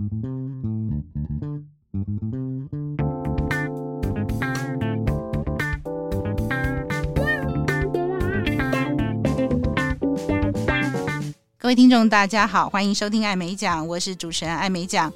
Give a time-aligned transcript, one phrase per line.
[0.00, 0.06] 各
[11.68, 15.12] 位听众，大家好，欢迎收听爱美奖，我是主持人爱美奖。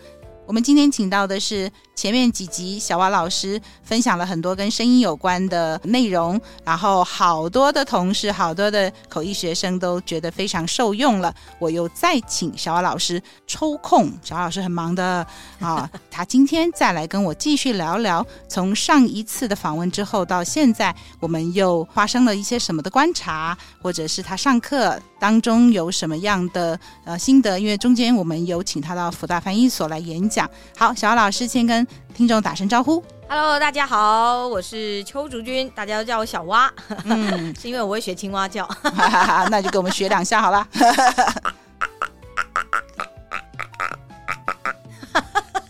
[0.47, 11.35] 我们今天请到的是前面几集小蛙老师分享了很多跟声音有关的内容，然后好多的同事、好多的口译学生都觉得非常受用了。
[11.59, 15.27] 我又再请小蛙老师抽空，小蛙老师很忙的
[15.61, 27.59] 啊，他今天再来跟我继续聊聊，从上一次的访问之后到现在，我们又发生了一些什么的观察，或者是他上课当中有什么样的呃心得？
[27.59, 30.47] 因为中间我们有请他到福大翻译所来演讲。
[30.77, 33.03] 好，小蛙老师先跟听众打声招呼。
[33.27, 36.71] Hello，大家好，我是邱竹君，大家都叫我小蛙。
[37.05, 38.69] 嗯， 是因为我会学青蛙叫，
[39.49, 40.69] 那就给我们学两下好了。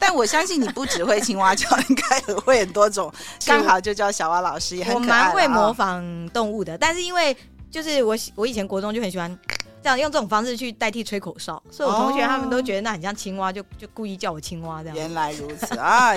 [0.01, 3.09] 但我相信你不只会青蛙叫，应该也会很多种。
[3.47, 5.03] 刚好就叫小蛙老师，也很可爱。
[5.03, 7.37] 我蛮会模仿动物的，但是因为
[7.75, 9.37] 就是我我以前国中就很喜欢。
[9.83, 14.97] 这样用这种方式去代替吹口哨，所以我同学他们都觉得那很像青蛙，就就故意叫我青蛙这样。
[14.97, 16.15] 原来如此啊，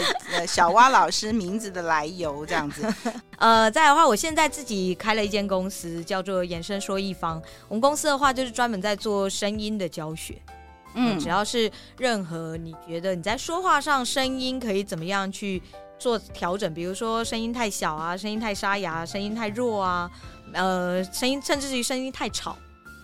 [0.48, 2.82] 小蛙老师名字的来由这样子。
[3.38, 7.42] 呃，再的话，我现在自己开了一间公司，叫做衍生说一方。
[7.68, 10.42] 我们公司的话就是专门在做声音的教学。
[10.94, 15.62] 嗯，只要是任何你觉得你在说话上声音可以怎么样去
[16.00, 20.10] 做调整，比如说声音太小啊，声音太沙哑，声音太弱啊，
[20.54, 22.58] 呃，声音甚至于声音太吵。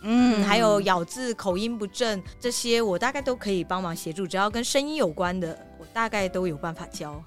[0.05, 4.27] 嗯，还有咬字、口音不正这些，我大概都可以帮忙协助。
[4.27, 7.23] 只要跟声音有关的，我大概都有办法教。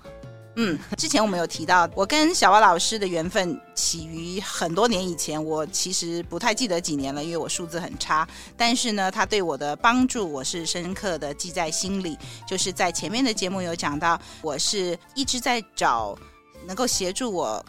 [0.58, 8.26] 嗯，之前我们有提到，我跟小蛙老师的缘分起于很多年以前，我其实不太记得几年了，因为我数字很差。
[8.56, 12.16] 但是呢，他对我的帮助，我是深刻的记在心里。
[12.48, 16.16] 就是在前面的节目有讲到，我是一直在找
[16.66, 17.64] 能够协助我。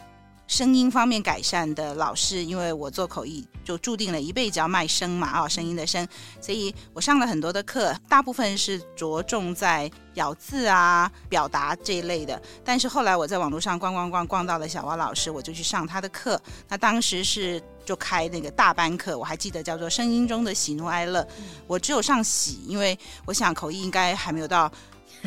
[0.48, 6.08] 声音方面改善的老师，因为我做口译，就注定了一辈子要卖声嘛，哦，声音的声，
[6.40, 12.42] 所以我上了很多的课，大部分是着重在咬字啊、表达这一类的。
[12.64, 16.42] 但是后来我在网络上逛逛逛，逛到了小蛙老师，我就去上他的课。
[16.68, 21.22] 他当时是就开那个大班课，我还记得叫做《声音中的喜怒哀乐》，
[21.68, 24.72] 我只有上喜，因为我想口译应该还没有到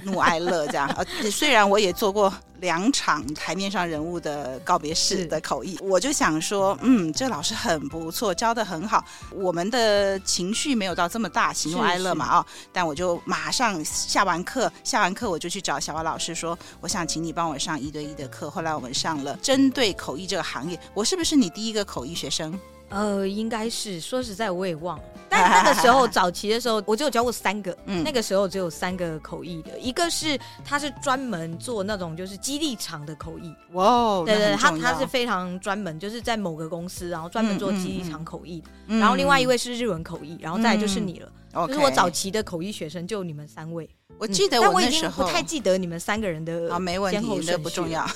[0.05, 0.88] 怒哀乐这样。
[0.97, 2.33] 呃，虽然我也做过。
[2.61, 9.03] 两场台面上人物的告别式的口译，我就想说，嗯，这老师很不错，教的很好。
[9.33, 18.50] 我们的情绪没有到这么大，喜怒哀乐嘛，啊，但我就马上下完课，下完课我就去找小王老师说，我想请你帮我上一对一的课。
[18.50, 22.61] 后来我们上了针对口译这个行业，我是不是你第一个口译学生？
[22.91, 23.99] 呃，应该是。
[24.01, 25.05] 说实在，我也忘了。
[25.28, 27.77] 但那个时候 早期的时候，我就教过三个。
[27.87, 33.55] 嗯，那个时候只有三个口译的，一个是他是专门做那种就是激励场的口译。
[33.73, 38.62] 哇哦，对对，他他是非常专门，就是在某个公司，然后专门做激励场口译。
[38.89, 41.31] 嗯，然后另外一位是日文口译，然后再来就是你了。
[41.53, 43.88] 嗯，就是我早期的口译学生，就你们三位。
[44.19, 48.06] 我记得我那时候不太记得你们三个人的啊，没问题，这不重要。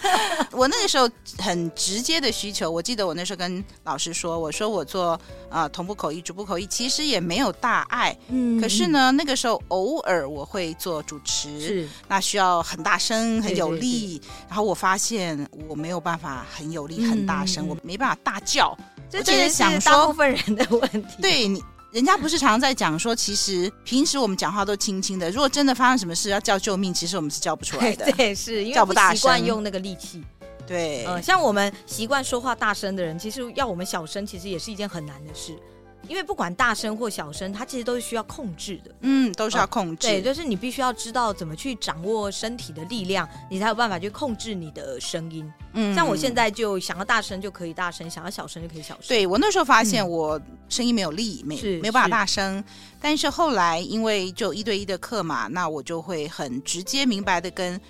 [0.52, 5.12] 我那个时候很直接的需求，我记得我那时候跟老师说，我说我做
[5.48, 8.14] 啊、呃、同步口译、逐步口译，其实也没有大碍。
[8.28, 18.76] 嗯，可是呢，那个时候偶尔我会做主持，是那需要很大声、很有力，然后我发现我没有办法很有力、很大声，嗯、我没办法大叫。
[19.08, 21.22] 这其实想说大部分人的问题。
[21.22, 21.62] 对你。
[21.94, 28.10] 人家不是常常在讲说，其实平时我们讲话都轻轻的，如果真的发生什么事要叫救命，其实我们是叫不出来的。
[28.10, 30.20] 对，是因为不习惯用那个力气。
[30.66, 35.56] 对，呃，像我们习惯说话大声的人，其实要我们小声，其实也是一件很难的事。
[36.08, 38.94] 因为不管大声或小声，它其实都是需要控制的。
[39.00, 40.06] 嗯，都是要控制。
[40.06, 45.50] 对，就是你必须要知道怎么去掌握身体的力量，你才有办法去控制你的声音。
[45.72, 49.08] 嗯，像我现在就想要大声就可以大声，想要小声就可以小声。
[49.08, 52.62] 对，我那时候发现我声音没有力，没没有办法大声。
[53.00, 57.80] 但是后来因为就一对一的课嘛，那我就会很直接明白的跟。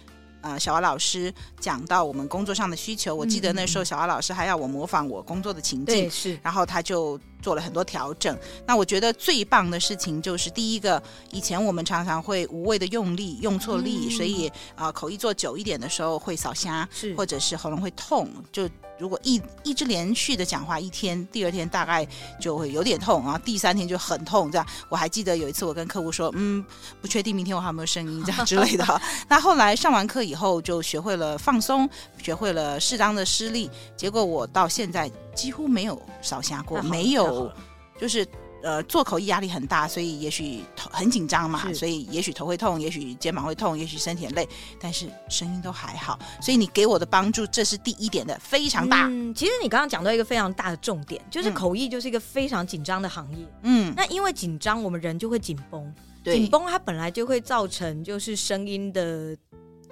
[0.46, 8.34] 呃，小蛙老师讲到我们工作上的需求，我记得那时候小蛙老师还要我模仿我工作的情境，是，然后他就做了很多调整。
[8.66, 11.00] 那我觉得最棒的事情就是第一个，
[11.30, 18.66] 以前我们常常会无谓的用力，用错力，嗯、所以啊、呃，口译做久一点的时候会扫瞎，是，或者是喉咙会痛，就。
[18.96, 22.06] 如果一一直连续的讲话一天，第二天大概
[22.40, 24.52] 就会有点痛，然后第三天就很痛。
[24.52, 26.64] 这样，我还记得有一次我跟客户说，嗯，
[27.02, 28.84] 不确定明天我还有没有声音这样之类的。
[29.28, 31.90] 那后来上完课以后，就学会了放松，
[32.22, 33.68] 学会了适当的施力。
[33.96, 37.52] 结果我到现在几乎没有少瞎过，没有，
[38.00, 38.26] 就是
[38.62, 44.48] 呃，做口译压力很大，所以也许头很紧张嘛，所以也许头会痛，也许肩膀会痛，也许身体很累，
[44.80, 46.18] 但是声音都还好。
[46.40, 49.06] 所以你给我的帮助，这是第一点的，非常大。
[49.06, 53.46] 嗯，其实你刚刚讲到一个非常大的重点，就是口译就是一个非常紧张的行业。
[53.62, 59.36] 嗯，那因为紧张，我们人就会紧绷，对，紧绷它本来就会造成就是声音的。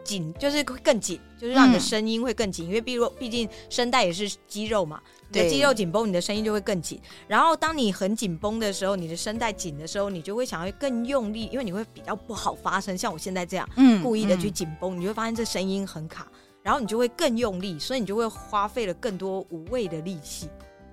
[0.05, 5.01] 紧就是会更紧，就是让你的声音会更紧，嗯、因为毕如毕竟声带也是肌肉嘛，
[5.33, 7.01] 你的肌肉紧绷，你的声音就会更紧。
[7.27, 12.97] 然后当你很紧绷的时候，你的声带紧的时候，你就会想要更用力，因为你会比较不好发声。
[12.97, 16.27] 像我现在这样，嗯，故意的去紧绷，你会发现这声音很卡，
[16.63, 20.49] 然后你就会更用力，所以你就会花费了更多无谓的力气。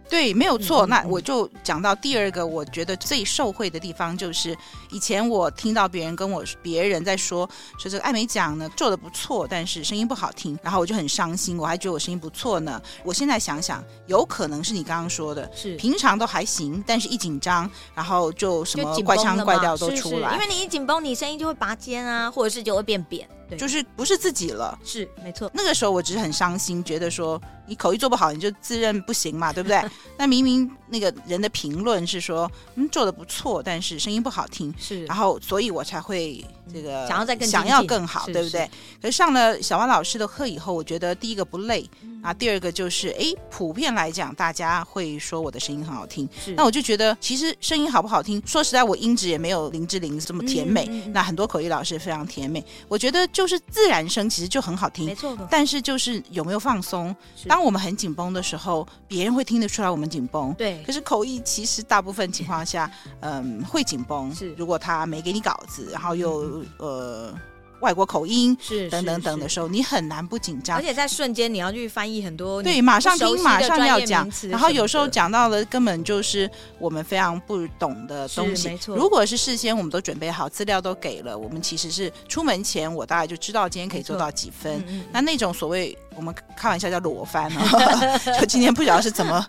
[0.09, 0.85] 对，没有错。
[0.88, 4.57] 那我就讲到第二个，我觉得最受惠的地方就是，
[4.89, 7.47] 以前我听到别人跟我别人在说，
[7.77, 12.81] 说这个艾美奖呢做的不错，但是声音不好听，然后我就很伤心，我还觉得我声音不错呢。
[13.03, 23.29] 我现在想想，有可能是你刚刚说的，是平常都还行，但是一紧张，然后就什么怪腔怪调都出来，因为你一紧绷，你声音就会拔尖啊，或者是就会变扁。
[23.57, 25.50] 就是不是自己了，是没错。
[25.54, 29.81] 那个时候我只是很伤心，觉得说你口译做不好，你就自认不行嘛， 对不对？
[30.18, 35.06] 那明明那个人的评论是说，嗯，做的不错，但是声音不好听，是。
[35.06, 38.69] 然后所以我才会这个想要再更想要更好，对不对？
[39.01, 41.90] 可是上了小蛙老师的课以后，我觉得第一个不累。
[42.22, 46.28] 啊，第二个就是，哎，普遍来讲，大家会说我的声音很好听。
[46.54, 50.86] 那我就觉得，其实声音好不好听，说实在，我音质也没有林志玲这么甜美。
[51.13, 55.06] 那很多口译老师非常甜美，我觉得就是自然声其实就很好听。
[55.06, 55.33] 没错。
[55.50, 57.15] 但是就是有没有放松？
[57.47, 60.53] 当我们很紧绷的时候，别人会听得出来我们紧绷。
[60.56, 60.83] 对。
[60.86, 62.91] 可是口译其实大部分情况下，
[63.21, 64.36] 嗯，会紧绷。
[64.36, 64.53] 是。
[64.57, 67.33] 如果他没给你稿子，然后又、嗯、呃。
[67.81, 78.70] 外国口音是等等等的时候，你很难不紧张，而且在瞬间你要去翻译很多，对，马上听，马上要讲，然后有时候讲到了根本就是我们非常不懂的东西。
[78.70, 84.84] 没错，如果是事先我们都准备好资料都给了，我们其实是出门前我大概就知道今天可以做到几分。
[85.12, 89.46] 那那种所谓我们开玩笑叫裸翻哦， 就今天不晓得是怎么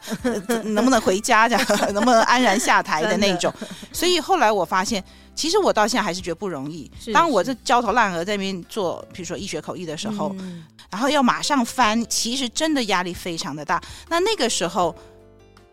[0.64, 3.52] 能不能回家这样， 能不能安然下台的那种。
[3.92, 5.02] 所以后来我发现。
[5.40, 6.90] 其实我到现在还是觉得不容易。
[7.14, 13.82] 当我这焦头烂额在那边做，比如说医学口译的时候，嗯，然后要马上翻，其实真的压力非常的大。
[14.06, 14.94] 那那个时候，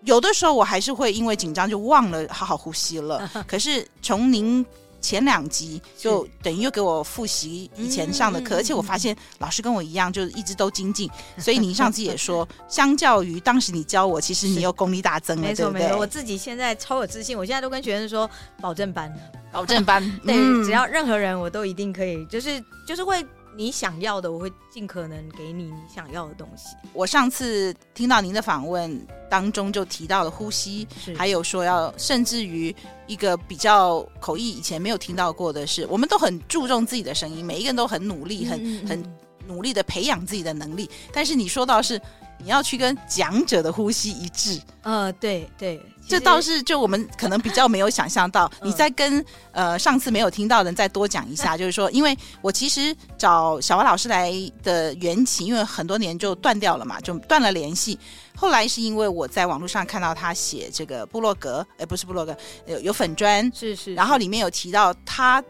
[0.06, 3.30] 有的时候我还是会因为紧张就忘了好好呼吸了。
[3.46, 4.66] 可是从您。
[5.08, 11.10] 前两集就等于又给我复习以前上的课，而且我发现老师跟我一样，就是一直都精进。
[11.38, 15.84] 所以您上次也说， 相较于当时你教我，其实你又功力大增了，没错，对不对？
[15.84, 19.10] 没错，我自己现在超有自信，我现在都跟学生说保证班，
[19.50, 23.26] 保证班，对，只要任何人我都一定可以，就是就是会。
[23.58, 26.76] 你想要的，我会尽可能给你你想要的东西。
[26.94, 32.74] 我上次听到您的访问当中就提到了呼吸，还有说要甚至于
[33.08, 39.04] 一个比较口译以前没有听到过的是，我们都很注重自己的声音，每一个人都很努力，很嗯嗯很
[39.48, 40.88] 努力的培养自己的能力。
[41.12, 42.00] 但是你说到是
[42.40, 45.82] 你要去跟讲者的呼吸一致，呃，对对。
[46.08, 48.50] 这倒是，就我们可能比较没有想象到。
[48.64, 54.32] 你再跟呃上次没有听到的人再多讲一下， 就是说，因为我其实找小蛙老师来
[54.64, 58.00] 的缘起，因为很多年就断掉了嘛，就断了联系。
[58.38, 62.38] 后来是因为我在网络上看到他写这个布洛格，哎，不是布洛格，
[62.68, 65.44] 有有粉砖，是是，然后里面有提到他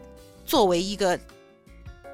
[0.44, 1.16] 作为一个。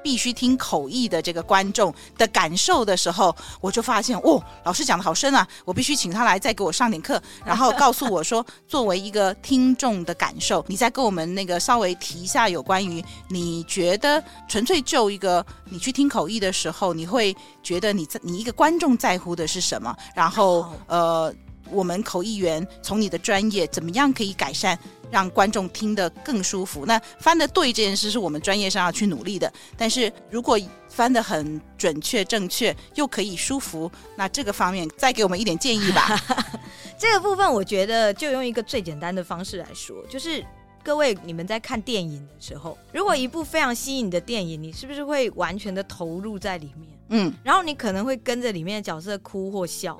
[0.05, 5.47] 必须听口译的这个观众的感受的时候，我就发现哦，老师讲的好深啊！
[5.65, 19.95] 我必须请他来再给我上点课，然后告诉我说，作为一个听众的感受，你再跟我们那个稍微提一下有关于你觉得纯粹就一个你去听口译的时候，你会觉得你在你一个观众在乎的是什么？
[20.13, 21.33] 然后呃，
[21.69, 24.77] 我们口译员从你的专业怎么样可以改善？
[25.11, 26.85] 让观众听得更舒服。
[26.85, 29.51] 那翻得对这件事是我们专业上要去努力的。
[29.77, 36.19] 但是如果翻得很准确、正确，又可以舒服，那这个方面再给我们一点建议吧。
[36.97, 40.43] 这个部分我觉得就用一个最简单的方式来说，就是
[40.83, 46.89] 各位你们在看电影的时候，如果一部非常吸引你的电影，你是不是会完全的投入在里面？
[47.09, 49.97] 嗯，然后你可能会跟着里面的角色哭或笑。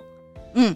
[0.56, 0.76] 嗯。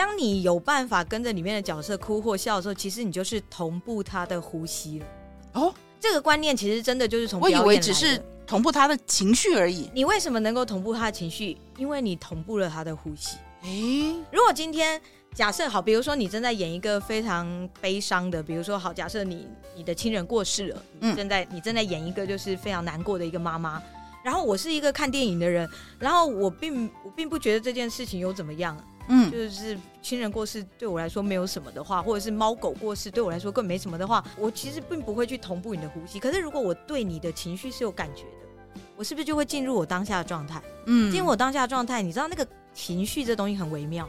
[0.00, 5.06] 当你有办法跟着里面的角色哭或笑的时候，其实你就是同步他的呼吸了。
[5.52, 9.90] 哦，这个观念其实真的就是从我以为只是同步他的情绪而已。
[9.92, 11.54] 你为什么能够同步他的情绪？
[11.76, 13.36] 因为你同步了他的呼吸。
[13.64, 14.98] 诶，如果今天
[15.34, 23.82] 假设好，比如说你正在演一个非常悲伤的，比如说好，假设你你的亲人过世了，你正在、嗯、你正在演一个就是非常难过的一个妈妈。
[24.24, 28.74] 然后我是一个看电影的人，然后我并我并不觉得这件事情有怎么样。
[29.10, 36.20] 嗯，就是亲人过世对我来说没有什么的话，或者是猫狗过世对我来说更没什么的话，我其实并不会去同步你的呼吸。
[36.20, 40.62] 可是如果我对你的情绪是有感觉的，我是不是就会进入我当下的状态？
[40.86, 44.08] 嗯，进入我当下的状态，你知道那个情绪这东西很微妙。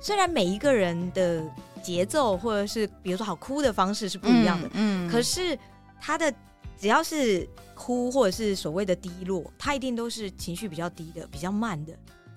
[0.00, 1.44] 虽然每一个人的
[1.80, 5.56] 节奏或者是比如说好哭的方式是不一样的，嗯，嗯，可是
[6.00, 6.34] 他的
[6.76, 11.92] 只要是哭或者是所谓的低落，他一定都是情绪比较低的，比较慢的。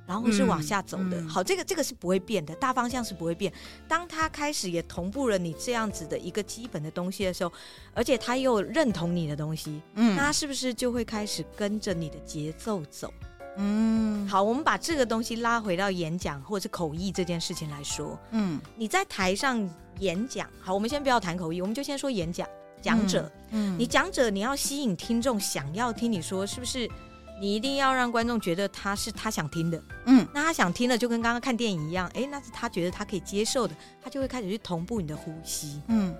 [0.06, 3.52] 然后是往下走的，好，这个这个是不会变的，大方向是不会变。
[3.88, 7.52] 当他开始也同步了你这样子的一个基本的东西的时候，
[7.94, 13.12] 而且他又认同你的东西，嗯，那他是不是就会开始跟着你的节奏走？
[13.58, 19.68] 嗯，好，我们把这个东西拉回到演讲或者是口译这件事情来说，嗯，你在台上
[20.00, 22.48] 演讲，好，我们先不要谈口译，我们就先说演讲，
[22.82, 26.88] 讲者，嗯，嗯你讲者你要吸引听众想要听你说，是不是？
[27.40, 36.16] 你一定要让观众觉得他是他想听的，嗯，那他想听的就跟刚刚看电影一样，哎，那是他觉得他可以接受的，他就会开始去同步你的呼吸，嗯，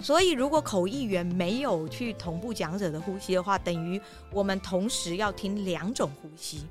[0.00, 4.00] 所以如果口译员没有去同步讲者的呼吸的话，等于
[4.32, 6.66] 我们同时要听两种呼吸，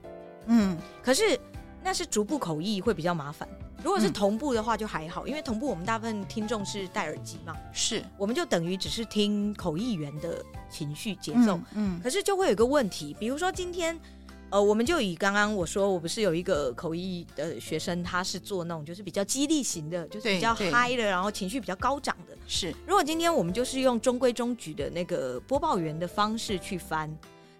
[0.46, 1.40] 嗯，可是
[1.84, 3.48] 那是逐步口译会比较麻烦。
[3.84, 12.02] 如果是同步的话就还好，嗯、因为同步我们大部分听众是戴耳机嘛，是，我们就等于只是听口译员的情绪节奏，嗯，嗯。
[12.04, 13.98] 可是就会有一个问题，比如说今天，
[14.50, 22.74] 呃，我们就以刚刚我说，我不是有一个口译的学生，他是做那种就是比较激励型的，就是比较嗨的，然后情绪比较高涨的，是。
[22.86, 27.10] 如果今天我们就是用中规中矩的那个播报员的方式去翻，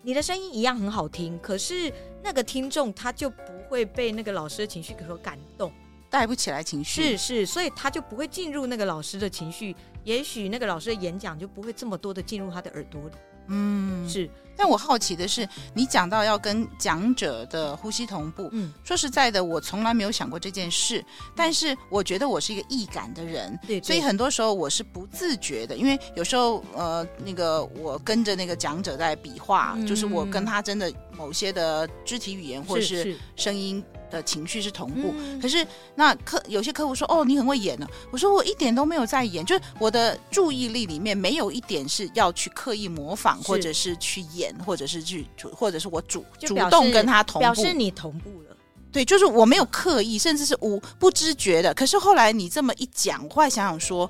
[0.02, 3.38] 你的声音一样很好听，可是那个听众他就不
[3.70, 5.72] 会被那个老师的情绪所感动。
[6.10, 13.16] 带不起来情绪，是是，所以他就不会进入那个老师的情绪，也许那个老师的演讲就不会这么多的进入他的耳朵里。
[13.48, 14.30] 嗯，是。
[14.60, 21.02] 但我好奇的是，你讲到要跟讲者的呼吸同步，嗯，说实在的，我从来没有想过这件事。
[21.34, 33.82] 但是我觉得我是一个易感的人，对，所以很多时候我是不自觉的，因为有时候呃，那个我跟着那个讲者在比划，嗯，就是我跟他真的某些的肢体语言或者是声音。
[34.10, 35.64] 的情绪是同步，嗯、可是
[35.94, 48.56] 那客有些客户说：“哦，你很会演呢。”我说：“我一点都没有在演，就是我的注意力里面没有一点是要去刻意模仿，或者是去演，或者是去主，或者是我主主动跟他同步，表示你同步了。
[48.92, 51.74] 对，就是我没有刻意，甚至是无不知觉的。
[51.74, 54.10] 可是后来你这么一讲，我后来想想说，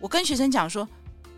[0.00, 0.88] 我跟学生讲说，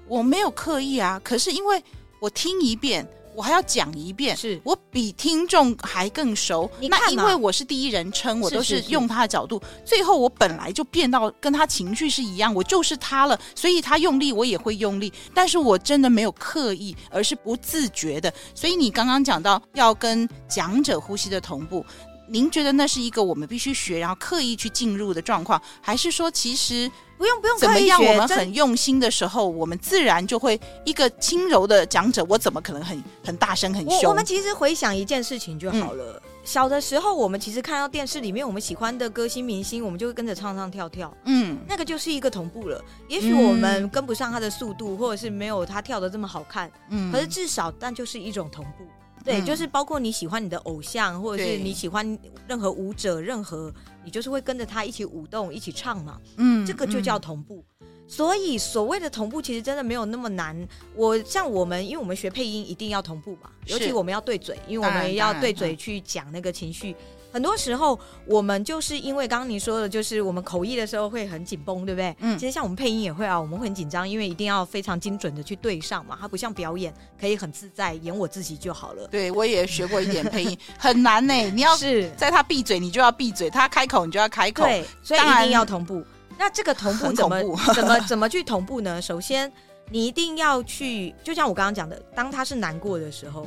[0.06, 1.82] 我没有刻意啊，可是因为
[2.20, 3.06] 我听一遍。”
[3.38, 6.68] 我还要讲一遍，是我比听众还更熟。
[6.90, 9.62] 那因为我是第一人称，我都是用他的角度。
[9.84, 13.38] 最后我本来就变到跟他情绪是一样，我就是他了。
[13.54, 15.12] 所以他用力，我也会用力。
[15.32, 18.32] 但是我真的没有刻意，而是不自觉的。
[18.56, 21.86] 所以你刚刚讲到要跟讲者呼吸的同步，
[22.28, 26.90] 您觉得那是一个我们必须学，然后刻意去进入的状况，还是说其实？
[27.16, 28.00] 不用不用，怎么样？
[28.00, 32.24] 我们很用心的时候，我们自然就会一个轻柔的讲者。
[32.28, 34.08] 我怎么可能很很大声很凶？
[34.08, 36.22] 我们其实回想一件事情就好了。
[36.24, 41.12] 嗯、小的时候，我们其实看到电视里面我们喜欢的歌星明星，我们就会跟着唱唱跳跳。
[41.24, 42.80] 嗯，那个就是一个同步了。
[43.08, 46.70] 也许我们跟不上他的速度，或者是没有他跳的这么好看。
[46.90, 48.86] 嗯，可是至少，但就是一种同步。
[49.28, 52.18] 对，就是包括你喜欢你的偶像，或者是你喜欢
[52.48, 53.72] 任何舞者，任何
[54.04, 56.18] 你就是会跟着他一起舞动，一起唱嘛。
[56.36, 57.62] 嗯，这个就叫同步。
[57.80, 60.66] 嗯、所以所谓的同步，其实真的没有那么难。
[60.94, 66.96] 我像我们，因为我们学配音，一定要同步嘛，尤其我们要对嘴，因为我们要对嘴去讲那个情绪。
[67.30, 72.16] 很多时候，我们就是因为刚刚你说的，就是我们口译的时候会很紧绷，对不对？
[72.20, 72.38] 嗯。
[72.38, 76.16] 其实像我们配音也会啊，我们会很紧张，因为一定要非常精准的去对上嘛。
[76.20, 79.06] 它不像表演，可以很自在演我自己就好了。
[79.08, 81.34] 对，我也学过一点配音， 很难呢。
[81.50, 84.64] 你要是在他闭嘴，你就要闭嘴；他开口，你就要开口。
[84.64, 86.02] 对，所以一定要同步。
[86.38, 87.42] 那这个同步怎么
[87.74, 89.02] 怎么怎么去同步呢？
[89.02, 89.52] 首先，
[89.90, 93.46] 你一定要去，就像我刚刚讲的，当他是难过的时候。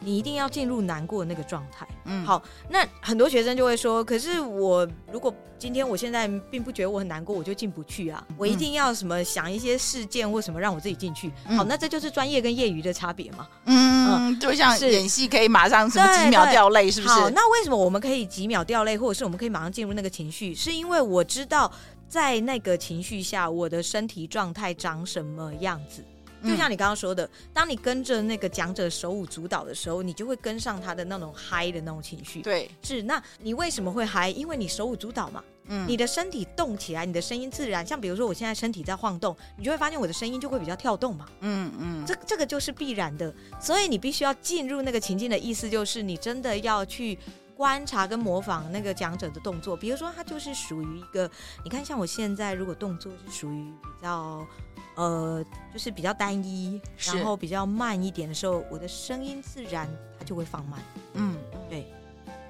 [0.00, 1.86] 你一定要进入难过的那个状态。
[2.04, 8.26] 嗯，好，那很多学生就会说，可是我如果今天我现在并不觉得我很难过，我就进不去啊。
[8.38, 11.30] 我一定要什么想一些事件或什么让我自己进去。
[11.46, 13.46] 嗯、好，那这就是专业跟业余的差别嘛。
[13.66, 17.12] 嗯，嗯就像演戏可以马上什么几秒掉泪，是不是？
[17.12, 20.54] 好，那为什么我们可以几秒掉泪，或者是我们可以马上进入那个情绪？
[20.54, 21.70] 是因为我知道
[22.08, 26.02] 在那个情绪下，我的身体状态长什么样子。
[26.42, 32.42] 就像你刚刚说的，当你跟着那个讲者手舞足蹈的时候，你就会跟上他的那种嗨的那种情绪。
[32.42, 33.02] 对，是。
[33.02, 34.30] 那你为什么会嗨？
[34.30, 35.42] 因为你手舞足蹈嘛。
[35.72, 37.86] 嗯，你的身体动起来，你的声音自然。
[37.86, 41.26] 像比如说我现在身体在晃动，你就会发现我的声音就会比较跳动嘛。
[41.40, 47.18] 嗯嗯，这这个就是必然的，所以你必须要进入那个情境的意思，就是你真的要去。
[47.60, 51.30] 观察跟模仿那个讲者的动作，比如说他就是属于一个，
[51.62, 54.46] 你看像我现在如果动作是属于比较，
[54.94, 59.86] 呃，就是比较单一，然后比较慢一点的时候，我的声音自然
[60.18, 60.80] 它就会放慢。
[61.12, 61.36] 嗯，
[61.68, 61.92] 对。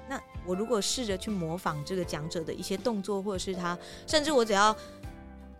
[0.07, 3.77] 那我如果试着去模仿这个讲者的一些动作，或者是他，
[4.07, 4.73] 甚至我只要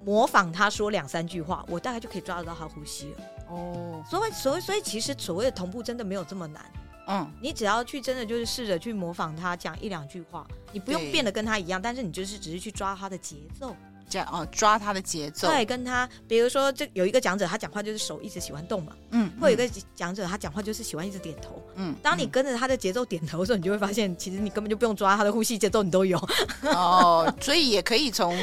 [0.05, 3.23] 模仿他说两三句话，我大概就可以抓得到他呼吸了。
[3.49, 6.63] 哦，所以所以所以其实所谓的同步真的没有这么难。
[7.11, 13.75] 嗯，你只要去真的就是试着去模仿他讲一两句话，你不用变得跟他一样，但是你就是只是去抓他的节奏，
[14.09, 15.49] 这样哦，抓他的节奏。
[15.49, 26.17] 对，跟他，比如说，这有一个讲者，他讲话就是手一直喜欢动嘛，嗯，或有一个讲者，他讲话就是喜欢一直点头，嗯，当你跟着他的节奏点头的时候，你就会发现，其实你根本就不用抓他的呼吸节奏，你都有。
[26.63, 28.37] 哦，所以也可以从。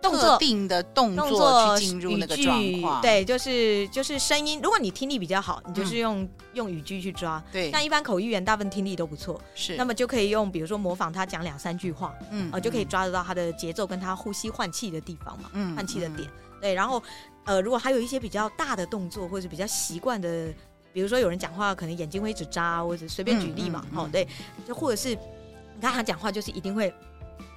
[0.00, 4.60] 动作定的动作去进入那个状况，对，就是就是声音。
[4.62, 7.42] 如果你听力比较好，你就是用、嗯、用语句去抓。
[7.52, 9.76] 对，像一般口译员大部分听力都不错，是。
[9.76, 16.28] 那么就可以用，比如说模仿他讲两三句话，嗯，呃，就可以抓得到他的节奏跟他呼吸换气的地方嘛，嗯，换气的点。
[16.60, 17.02] 对，然后
[17.44, 20.48] 呃，如果还有一些比较大的动作或者是比较习惯的，
[20.92, 24.28] 比如说有人讲话可能眼睛会一直眨，或者随便举例嘛，哦、嗯嗯，对，
[24.66, 26.92] 就或者是你看他讲话就是一定会。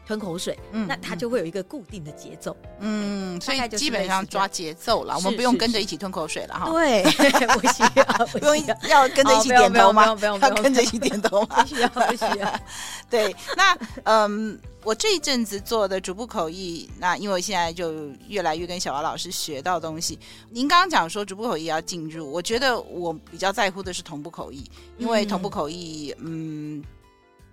[0.06, 6.70] 吞口水，嗯，那它就会有一个固定的节奏，嗯，所以基本上抓节奏了，我们不用跟着一起吞口水了哈。
[6.74, 7.04] 对，
[7.48, 10.14] 不需要，不用要跟着一起点头吗？
[10.16, 11.62] 不用，不用，跟着一起点头吗？
[11.64, 12.60] 不需要，不需要。
[13.10, 20.20] 对，那嗯，我这一阵子做的逐步口译，那因为现在就越来越跟小王老师学到东西。
[20.50, 26.84] 您刚刚讲说逐步口译要进入，我觉得我比较在乎的是同步口译，因为同步口译，嗯，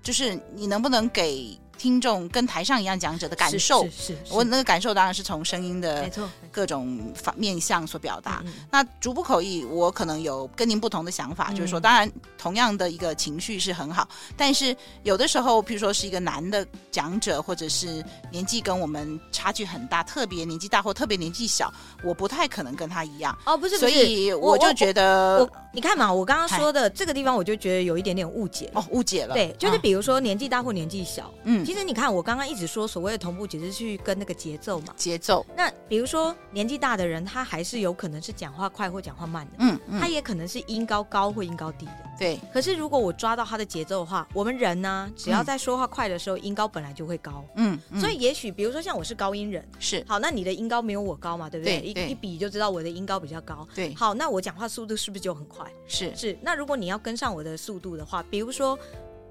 [0.02, 1.57] 就是你能不能给。
[1.78, 4.16] 听众跟台上一样讲者的感受，是是。
[4.30, 6.11] 我那个感受当然是从声音的
[6.50, 8.42] 各种方面向所表达。
[8.70, 14.06] 那逐步口译，我可能有跟您不同的想法，嗯、就是说，当然同样的一个情绪是很好，
[14.37, 23.38] 但是有的时候，譬如说是一个男的讲者，或者是年纪跟我们差距很大，特别年纪大或特别年纪小，我不太可能跟他一样。
[23.47, 29.35] 哦，不是，所以我就觉得，你看嘛，我刚刚说的这个地方，我就觉得有一点点误解哦，误解了。
[29.35, 31.67] 对，就是比如说年纪大或年纪小，嗯。
[31.68, 34.94] 其实你看，我刚刚一直说所谓的同步，只是去跟那个节奏嘛。
[34.96, 35.44] 节奏。
[35.54, 39.52] 那比如说年纪大的人，他还是有可能是讲话快或讲话慢的。
[39.59, 40.00] 嗯嗯。
[40.00, 41.92] 他也可能是音高高或音高低的。
[42.18, 42.40] 对。
[42.54, 47.44] 可是如果我抓到他的节奏的话，我们人呢，只要在说话快的时候，嗯、音高本来就会高。
[47.57, 47.78] 嗯。
[47.90, 50.02] 嗯，所以也许比如说像我是高音人，是。
[50.09, 51.50] 好，那你的音高没有我高嘛？
[51.50, 51.81] 对不对？
[51.83, 51.92] 对。
[51.92, 53.68] 对，一一比就知道我的音高比较高。
[53.74, 53.94] 对。
[53.94, 55.70] 好，那我讲话速度是不是就很快？
[55.87, 56.38] 是是。
[56.40, 58.78] 那如果你要跟上我的速度的话，比如说，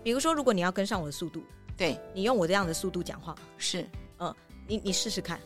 [0.03, 1.41] 比如说，如果你要跟上我的速度。
[1.77, 3.35] 对，你用我这样的速度讲话。
[3.57, 3.87] 是，
[4.19, 4.33] 嗯，
[4.67, 5.39] 你你试试看，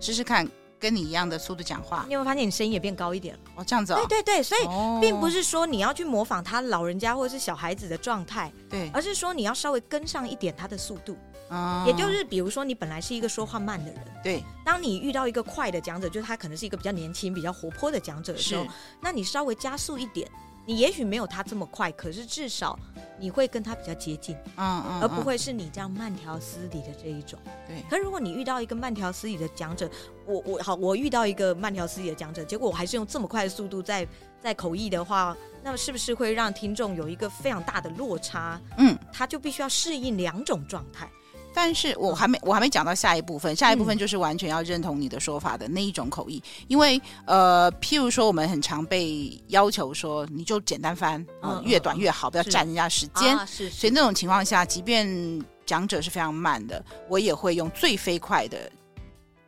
[0.00, 0.46] 试试看
[0.80, 3.40] 跟你一样的速度讲话，你有没有发现你声音也变高一点了？
[3.56, 4.62] 哦，这样子哦，对对对，所以
[5.00, 11.16] 并不是说你要去模仿他老人家或者是小孩子的状态，对，而是说你要稍微跟上一点他的速度，
[11.50, 18.66] 哦，也就是比如说你本来是一个说话慢的人，对，当你遇到一个快的讲者，就是他可能是一个比较年轻、比较活泼的讲者的时候，
[19.00, 20.28] 那你稍微加速一点。
[20.66, 22.78] 你也许没有他这么快，可是至少
[23.18, 27.38] 你会跟他比较接近，嗯嗯，而不会是你这样慢条斯理的这一种。
[27.66, 27.82] 对。
[27.88, 29.88] 可如果你遇到一个慢条斯理的讲者，
[30.26, 34.06] 我我好，我遇到一个慢条斯理的讲者，结果我还是用这么快的速度在
[34.40, 38.60] 在口译的话，那么是不是会让听众有一个非常大的落差？
[38.76, 41.08] 嗯，他就必须要适应两种状态。
[41.56, 53.38] 但是我还没我还没讲到下一部分，下一部分就是完全要认同你的说法的那一种口译，因为呃，譬如说我们很常被要求说，你就简单翻，呃、越短越好，不要占人家时间。
[53.46, 55.08] 是，是，所以那种情况下，即便
[55.64, 58.70] 讲者是非常慢的，我也会用最飞快的。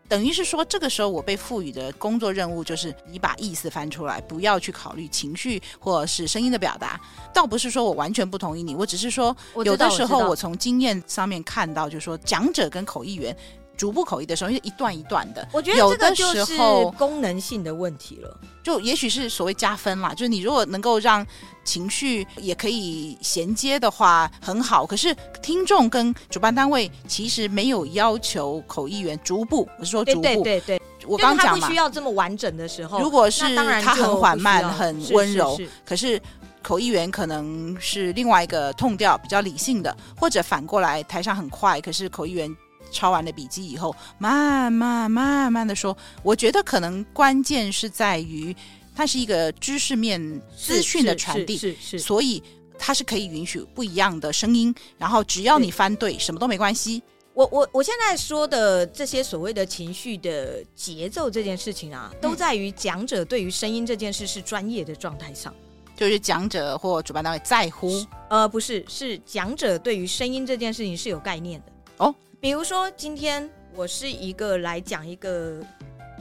[0.09, 6.99] 等于是说，这个时候我被赋予的工作任务就是你把意思翻出来，不要去考虑情绪或者是声音的表达。
[7.35, 13.37] 倒不是说我完全不同意你，我只是说有的时候我从经验上面看到，就是说讲者跟口译员
[13.78, 16.56] 逐步口译的时候，因为一段一段的，我觉得这个就是
[16.98, 18.38] 功能性的问题了。
[18.62, 21.24] 就也许是所谓加分啦，就是你如果能够让
[21.64, 24.84] 情绪也可以衔接的话，很好。
[24.84, 30.20] 可是听众跟主办单位其实没有要求口译员逐步，我是说逐步。
[30.20, 36.20] 对对对对，我刚讲嘛，不需要这么完整的时候，如果是他很缓慢、很温柔，是是是，可是
[36.62, 42.54] 口译员可能是另外一个 tone 调比较理性的，或者反过来台上很快，可是口译员。
[42.90, 48.55] 抄完了笔记以后，慢慢慢慢的说，我觉得可能关键是在于，
[48.94, 50.20] 它是一个知识面
[50.57, 52.42] 资讯的传递，是是，是，是，所以
[52.79, 57.03] 它是可以允许不一样的声音，然后只要你翻对，什么都没关系。
[57.35, 65.55] 我我我现在说的这些所谓的情绪的节奏这件事情啊，都在于讲者对于声音这件事是专业的状态上，
[65.96, 68.05] 就是讲者或主办单位在乎。
[68.29, 72.12] 呃，不是，是讲者对于声音这件事情是有概念的哦。
[72.40, 75.61] 比如说，今天我是一个来讲一个。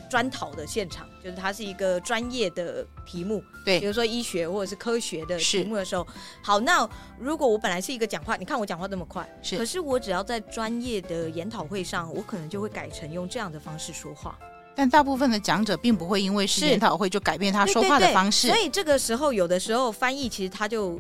[0.10, 6.08] 专讨的现场，就是它是一个专业的题目，对，比如说医学或者是科学的题目的时候，
[6.42, 14.40] 好，那如果我本来是一个讲话，你看我讲话这么快，是，可是我只要在专业的研讨会上，我可能就会改成用这样的方式说话。
[14.74, 18.52] 但大部分的讲者并不会因为是研讨会就改变他说话的方式，对。
[18.52, 20.98] 对对，所以这个时候有的时候翻译其实他就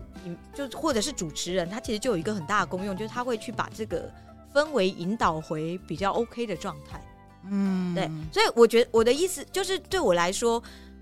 [0.54, 4.12] 就或者是主持人，他其实就有一个很大的功用，就是他会去把这个
[4.58, 7.00] 氛围引导回比较 OK 的状态。
[7.50, 10.62] 嗯，对，所以我觉得我的意思就是，对我来说，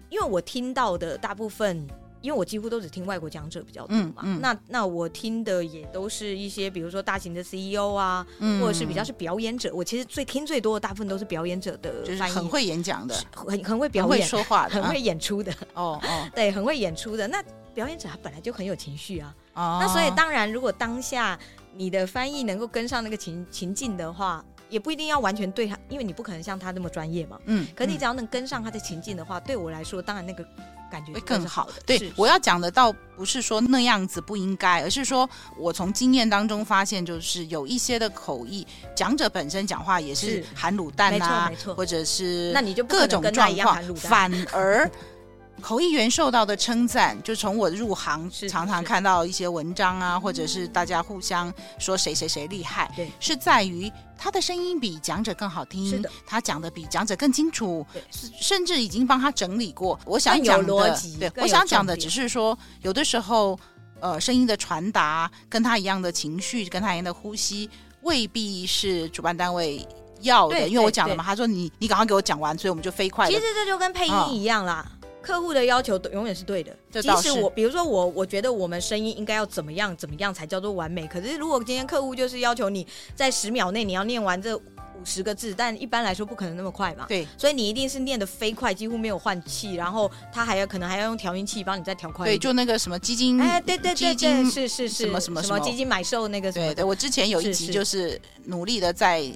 [0.09, 1.87] 因为我听到的大部分，
[2.21, 9.73] 因为我几乎都只听外国讲者比较多嘛，嗯嗯、那那我听的也都是一些，比如说大型的 CEO 啊，嗯、或者是比较是表演者。
[9.73, 15.51] 我其实最听最多的大部分都是表演者的，就是很会演讲的，很很会表演、会说话的、很会演出的。
[15.73, 17.27] 哦哦， 对，很会演出的。
[17.27, 21.37] 那表演者他本来就很有情绪啊，哦、那所以当然，如果当下
[21.75, 24.43] 你的翻译能够跟上那个情情境的话。
[24.67, 27.39] 也不一定要完全对他，因为你不可能像他那么专业嘛。
[27.45, 30.43] 嗯，可你只要能跟上他的情境的话，嗯、对我来说，当然那个
[30.91, 31.73] 感觉会更好的。
[31.85, 44.89] 对，我要讲的倒不是说那样子不应该，而是说我从经验当中发现，就是有一些的口译讲者本身讲话也是含卤蛋啊，没错，或者是那你就各种状况，反而。
[45.65, 58.03] 口译员受到的称赞，就从我入行常常看到一些文章啊，或者是大家互相说谁谁谁厉害，对，是在于他的声音比讲者更好听，是的，他讲的比讲者更清楚，对
[58.39, 59.99] 甚至已经帮他整理过。
[60.05, 63.57] 我想讲的，对，我想讲的只是说，有的时候，
[64.01, 67.67] 呃，声音的传达跟他一样的情绪，跟他一样的呼吸，
[68.01, 69.83] 未必是主办单位
[70.21, 70.69] 要的。
[70.69, 73.27] 因为我讲了嘛，他说你你赶快给我讲完，所以我们就飞快。
[73.27, 74.85] 其实这就跟配音一样啦。
[75.25, 81.07] 哦客户的要求都永远是对的，即使我，比如说我，我觉得我们声音应该要怎么样怎么样才叫做完美。
[81.07, 82.85] 可是如果今天客户就是要求你
[83.15, 84.61] 在十秒内你要念完这五
[85.03, 87.05] 十个字，但一般来说不可能那么快嘛。
[87.07, 92.25] 对，所以你一定是念的飞快，几乎没有换气，然后他还要可能还要用调音器帮你再调快。
[92.25, 96.67] 对，就那个什么基金，哎，对对对，基金是是是什么什么什么基金买售那个什么。
[96.67, 99.29] 对对，我之前有一集就是努力的在。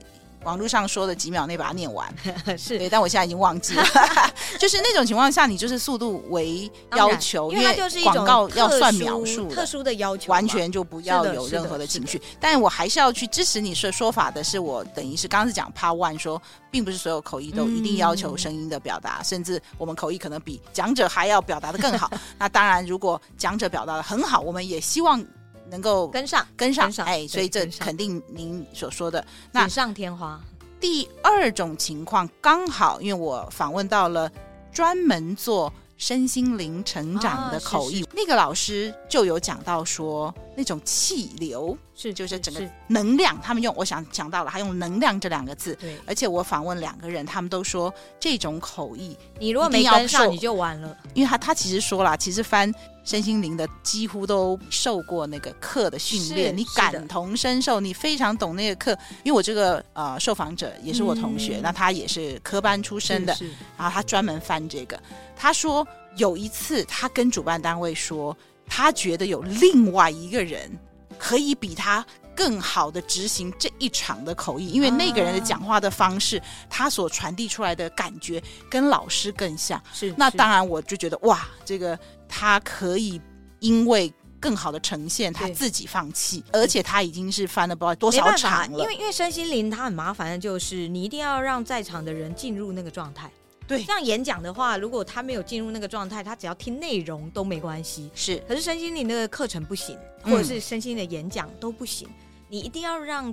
[0.44, 2.14] 网络上说的几秒内把它念完，
[2.58, 3.84] 是对，但我现在已经忘记了。
[4.58, 12.22] 就是那种情况下，你就是速度为要求，因为就是广告要算描述，特殊的要求，完全就不要有任何的情绪。
[12.40, 22.10] 但我还是要去支持你说说法的是，我等于是刚刚是讲 Part One 说，并不是所有口译都一定要求声音的表达，嗯、甚至我们口译可能比讲者还要表达的更好。
[22.40, 25.24] 那当然，如果讲者表达的很好，我们也希望。
[25.70, 29.24] 能够跟上，跟上，哎，所以这肯定您所说的。
[29.54, 30.40] 锦上添花。
[30.80, 34.32] 第二种情况刚好，因为我访问到了
[34.72, 38.10] 专门做身心灵成长的口译，啊、是是。
[38.14, 45.74] 那个老师就有讲到说，那种气流是就是整个能量，他们用我想想到了，他用能量这两个字。
[45.76, 50.98] 对，而且我访问两个人，他们都说这种口译，你如果没跟上，你就完了。
[51.14, 52.70] 因为他他其实说了，其实翻。
[53.06, 58.92] 身心灵的几乎都受过那个课的训练，你感同身受，你非常懂那个课。
[59.24, 63.36] 因为我这个呃受访者也是我同学，嗯、那他也是科班出身的，
[63.76, 65.02] 然后他专门翻这个。
[65.36, 68.36] 他说有一次他跟主办单位说，
[68.70, 70.72] 他觉得有另外一个人
[71.18, 79.82] 可以比他更好的执行这一场的口译，因为那个人的讲话的方式，啊、他所传递出来的感觉跟老师更像。
[79.92, 82.00] 是，那当然我就觉得哇，这个。
[82.32, 83.20] 他可以
[83.60, 88.78] 因为更好的呈现，他自己放弃，而且他已经是翻了不知道多少场了。
[88.78, 93.32] 因为因为身心灵他很麻烦的就是，你一定要让在场的人进入那个状态。
[93.70, 98.10] 对，像演讲的话，如果他没有进入那个状态，他只要听内容都没关系。
[98.16, 102.16] 是，可是身心灵那个课程不行，或者是身心的演讲都不行，嗯、
[102.50, 103.32] 你一定要让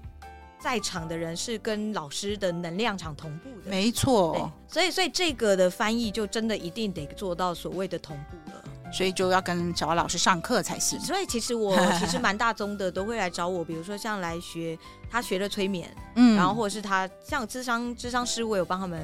[0.60, 3.70] 在场的人是跟老师的能量场同步的。
[3.70, 8.62] 没错，所以所以这个的翻译就真的一定得做到所谓的同步了。
[8.92, 10.98] 所以就要跟小蛙老师上课才行。
[11.00, 14.78] 所以其实我 其实蛮大宗的，都会来找我，比如说像来学
[15.10, 19.02] 他学了催眠，嗯，然后或者是他像智商智商师，我有帮他们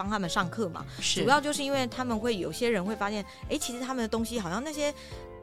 [0.00, 0.82] 帮他们上课嘛。
[0.98, 4.94] 主要就是因为他们会有些人会发现，哎，其实他们的东西好像那些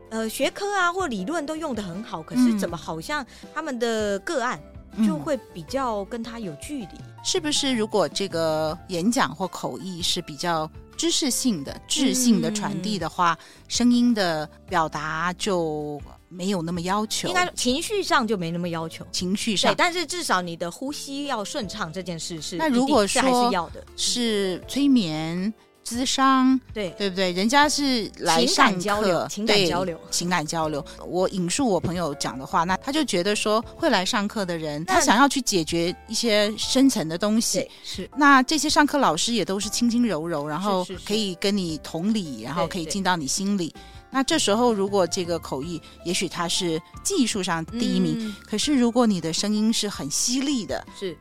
[0.10, 4.60] 呃学科啊或理论都用的很好，可是怎么好像他们的个案
[5.06, 6.98] 就会比较跟他有距离？
[7.24, 7.76] 是不是？
[7.76, 10.68] 如果这个演讲或口译是比较。
[10.98, 17.28] 知识性的、智性的传递的话，嗯、声音的表达就没有那么要求。
[17.28, 19.74] 应该情绪上就没那么要求，情绪上。
[19.78, 22.56] 但是至少你的呼吸要顺畅，这件事是。
[22.58, 25.54] 那如果说还是要的，是催眠。
[25.88, 27.32] 咨商，对对不对？
[27.32, 30.86] 人家是来上课，情感交流，情感交流，情感交流。
[31.08, 37.66] 我引述我朋友讲的话，那他就觉得说，会来上课的人，他想要去解决一些深层的东西。
[37.86, 38.10] 是。
[38.18, 43.74] 那这些上课老师也都是轻轻柔柔，然后可以跟你同理，然后可以进到你心里。
[44.18, 51.16] 那这时候，如果这个口译，也许他是技术上第一名，嗯、可是如果你的声音是很犀利的，是，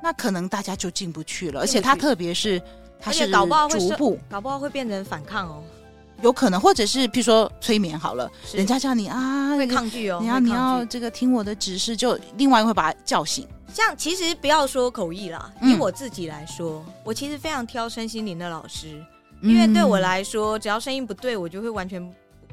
[0.00, 1.58] 那可能大家就进不去了。
[1.60, 2.62] 而且他特别是。
[3.00, 5.62] 他是搞不好会逐步，搞不好会变成反抗哦，
[6.22, 13.46] 有可能，或者是譬如说催眠好了，人家叫你啊，会抗拒哦，你要你要这个听我的指示，就另外会把他叫醒。
[13.72, 19.00] 像其实不要说口译啦，以我自己来说，我其实非常挑身心灵的老师，
[19.42, 22.12] 因为对我来说，只要声音不对，我就会完全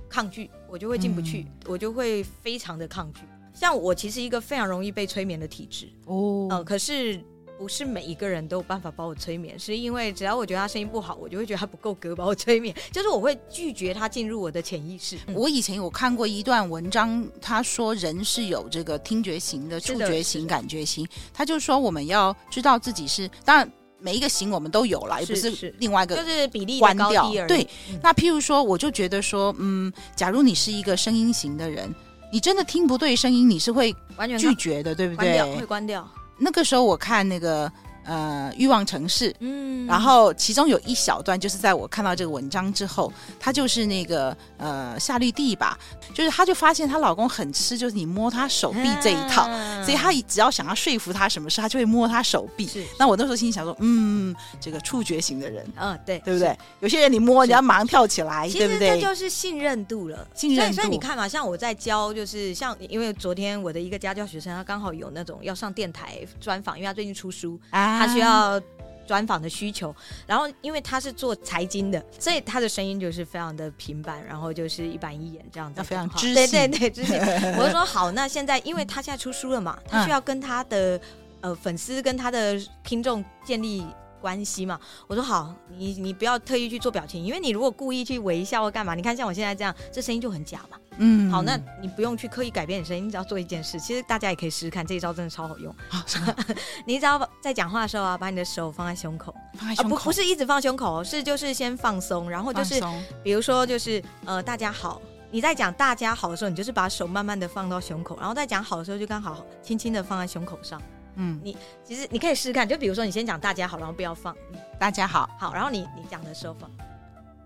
[0.10, 3.22] 抗拒，我就会进不去，我就会非常的抗拒。
[3.54, 7.20] 像我其实一个非常容易被催眠的体质哦，嗯，可是。
[7.58, 15.18] 不是每一个人都有办法把我催眠，是因为只要我觉得他声音不好，我就会觉得他不够格把我催眠，就是我会拒绝他进入我的潜意识。
[15.34, 27.32] 我以前有看过一段文章，他说人是有这个听觉型的、触觉型、感觉型，他就说我们要知道自己是，当然每一个型我们都有啦，也不是另外一个，就是比例关掉。
[27.48, 27.68] 对，
[28.04, 31.94] 那譬如说，我就觉得说，嗯，假如你是一个声音型的人，
[32.32, 35.42] 你真的听不对声音，你是会完全拒绝的，对不对？
[35.56, 36.08] 会关掉。
[36.38, 37.72] 那个时候我看那个
[38.06, 45.78] 呃欲望城市，嗯，然后其中有一小段就是在我看到这个文章之后，她就是那个呃夏绿蒂吧，
[46.14, 52.68] 就是她就发现她老公很吃，就是你摸她手臂这一套，啊、所以她只要想要说服他什么事，她就会摸他手臂。
[52.68, 56.58] 是，那我那时候心里想说，嗯，这个触觉型的人，嗯、哦，对，对不对？
[56.80, 59.00] 有些人你摸，你要马上跳起来，对不对？
[59.00, 60.76] 这就是信任度了，信任度。
[60.76, 66.18] 所，所以你看嘛，像我在教，就是像因为昨天我的一个家教学生，他刚好有那种要上电台。
[66.40, 68.62] 专访，因为他最近出书，啊、他需要
[69.08, 69.96] 专访的需求。
[70.26, 76.52] 然后，因为他是做财经的，所以他的声音就是非常的平板，然后就是一板一眼这样子，非常知性。
[76.52, 77.18] 对对对，知性。
[77.58, 81.02] 我就说好，那现在因为他现在出书了嘛，他需要跟他的、嗯、
[81.42, 83.86] 呃粉丝跟他的听众建立
[84.26, 84.80] 关系嘛。
[85.06, 90.78] 我说好，你你不要特意去做表情，因为你如果故意去微笑或干嘛，你看像我现在这样，这声音就很假嘛。
[90.98, 93.80] 嗯，好，那你不用去刻意改变你声音，你只要做一件事。
[93.80, 95.72] 其实大家也可以试试看，这一招真的超好用。
[95.90, 96.04] 啊、
[96.88, 102.82] 你只要在讲话的时候啊，把你的手放在胸口，放在胸口，啊、不不是一直放胸口，是就是先放松，然后就是
[103.22, 110.82] 比如说就是呃大家好，你在讲大家好的时候，你就是把手慢慢的放到胸口，然后在讲好的时候就刚好轻轻的放在胸口上。
[111.16, 114.36] 嗯，你其实你可以试试看，就比如说你先讲大家好，然后不要放。
[114.80, 116.70] 大家好，好，然后你你讲的时候放。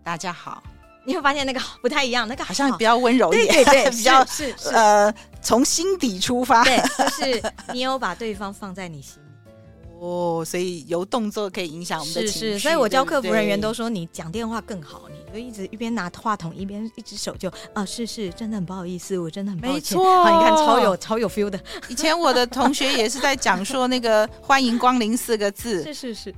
[0.04, 0.62] 大家好。
[1.06, 9.30] 你会发现那个不太一样，那个好，好像比较温柔一点，对对对， 比较是，呃，从心底出发，对，就是你有把对方放在你心里。
[10.00, 12.40] 哦，所以有动作可以影响我们的情绪。
[12.40, 19.74] 是是，所以我教客服人员都说，你讲电话更好，你就一直一边拿话筒，一边一只手就啊，是是，真的很不好意思，我真的很抱歉。
[19.76, 21.60] 没错，你看超有超有 feel 的。
[21.90, 25.84] 以前我的同学也是在讲说那个“欢迎光临”四个字。
[25.92, 26.36] 是是是，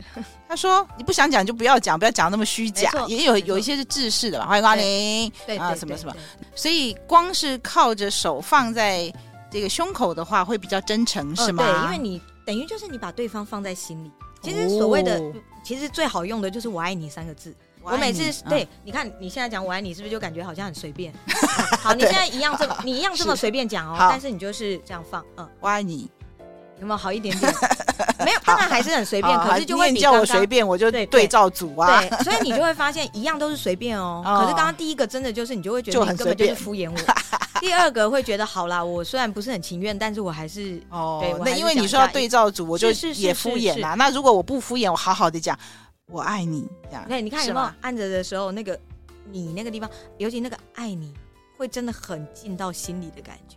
[0.47, 2.91] 他说你不想讲就不要讲，不要讲那么虚假。
[3.08, 6.15] 也有有一些是制式的吧，“欢迎光临”对啊，什么什么。
[6.56, 9.12] 所以光是靠着手放在
[9.49, 11.63] 这个胸口的话，会比较真诚，是吗？
[11.63, 12.21] 对，因为你。
[12.43, 14.12] 等于就是你把对方放在心里。
[14.41, 15.32] 其实所谓的，哦、
[15.63, 17.56] 其实最好用的就是“我爱你”三个字。
[17.84, 21.13] 我，每次对，你看你现在讲“我爱你”，是不是就感觉好像很随便？
[21.82, 23.98] 好，你现在一样这， 你一样这么随便讲哦。
[24.10, 26.10] 但是你就是这样放，嗯，我爱你，
[26.80, 27.54] 有没有好一点点？
[28.26, 29.39] 没有，当然还是很随便。
[29.39, 32.02] 可是就会你叫我随便，我就对照组啊。
[32.02, 34.22] 对，所以你就会发现一样都是随便哦。
[34.26, 36.98] 可是刚刚第一个真的就是你就会觉得你根本就是敷衍我。
[37.60, 41.20] 第二个会觉得好啦，我虽然不是很情愿，但是我还是哦。
[41.22, 43.94] 对，那因为你说要对照组，我就也敷衍啦。
[43.96, 45.58] 那如果我不敷衍，我好好的讲，
[46.12, 47.06] 我爱你这样。
[47.08, 48.78] 对，你看有没有按着的时候，那个
[49.32, 51.13] 你那个地方，尤其那个爱你，
[51.58, 53.56] 会真的很进到心里的感觉。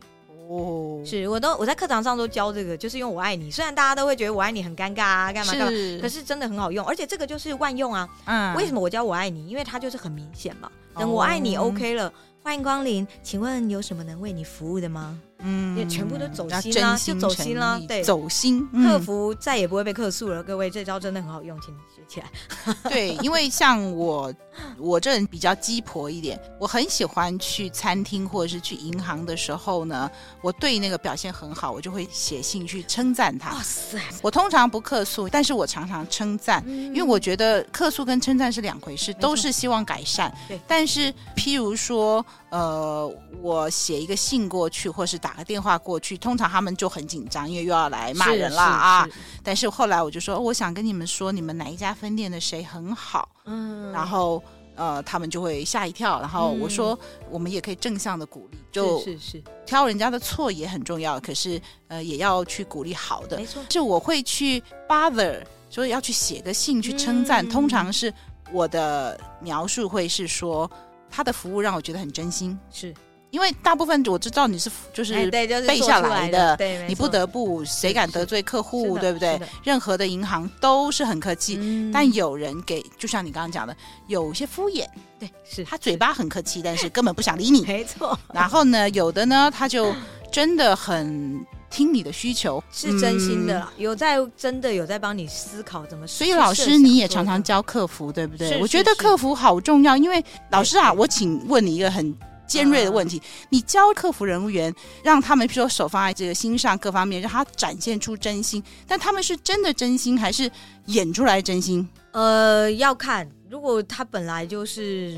[0.48, 3.50] 哦，是我都我在课堂上都教这个，就是用我爱你。
[3.50, 5.68] 虽然大家都会觉得我爱你很尴尬啊，干嘛干嘛，
[6.00, 8.08] 可是真的很好用，而且这个就是万用啊。
[8.26, 9.48] 嗯，为什么我教我爱你？
[9.48, 10.70] 因为它就是很明显嘛。
[10.96, 12.12] 等我爱你 OK 了。
[12.42, 15.18] 欢迎光临，请问有什么能为你服务的吗？
[15.40, 20.42] 嗯，也全部都走心啦，就走心啦，对，走心，客服再也不会被客诉了。
[20.42, 22.74] 各位，这招真的很好用，请你学起来。
[22.88, 24.32] 对，因为像我，
[24.78, 33.52] 我这人比较鸡婆一点，我很喜欢去餐厅或者是去银行的时候呢，我对那个表现很好，我就会写信去称赞他。
[33.52, 33.98] 哇塞！
[34.22, 40.34] 我通常不客诉，但是我常常称赞，嗯、因为我觉得客诉跟称赞是两回事，都是希望改善。
[40.48, 45.33] 对，但是譬如说，呃，我写一个信过去，或是打。
[45.34, 49.08] 打个电话过去，通常他们就很紧张，因为又要来骂人了啊。
[49.42, 54.40] 但是后来我就说，我想跟你们说，你们哪一家分店的谁很好，嗯，然后
[54.76, 56.20] 呃，他们就会吓一跳。
[56.20, 63.36] 然后我说，嗯、我们也可以正向的鼓励，就是是挑人家的错也很重要，可是呃，也要去鼓励好的。
[63.36, 67.44] 没错，是我会去 bother，所以要去写个信去称赞。
[67.44, 68.14] 嗯、通常是
[68.52, 70.70] 我的描述会是说，
[71.10, 72.94] 他的服务让我觉得很真心，是。
[73.34, 79.40] 因为大部分我知道你是就是背下来的，你不得不谁敢得罪客户，对不对？
[79.64, 81.58] 任何的银行都是很客气，
[81.92, 84.86] 但有人给，就像你刚刚讲的，有些敷衍，
[85.18, 88.16] 对，是他嘴巴很客气，但是根本不想理你， 没错。
[88.32, 89.92] 然后呢，有的呢，他就
[90.30, 96.06] 真的很听你的需求，是真心的，有在真的有在帮你思考怎么。
[96.06, 98.60] 所以老师你也常常教客服，对不对？
[98.60, 102.16] 我觉得客服好重要，因为老师啊，我请问你一个很。
[102.46, 110.50] 尖锐的问题，你教客服人员，让他们说手放在这个心上，各方面让他展现出真心，但他们是真的真心还是
[110.86, 111.88] 演出来真心？
[112.12, 113.28] 呃，要看。
[113.50, 115.16] 如果他本来就是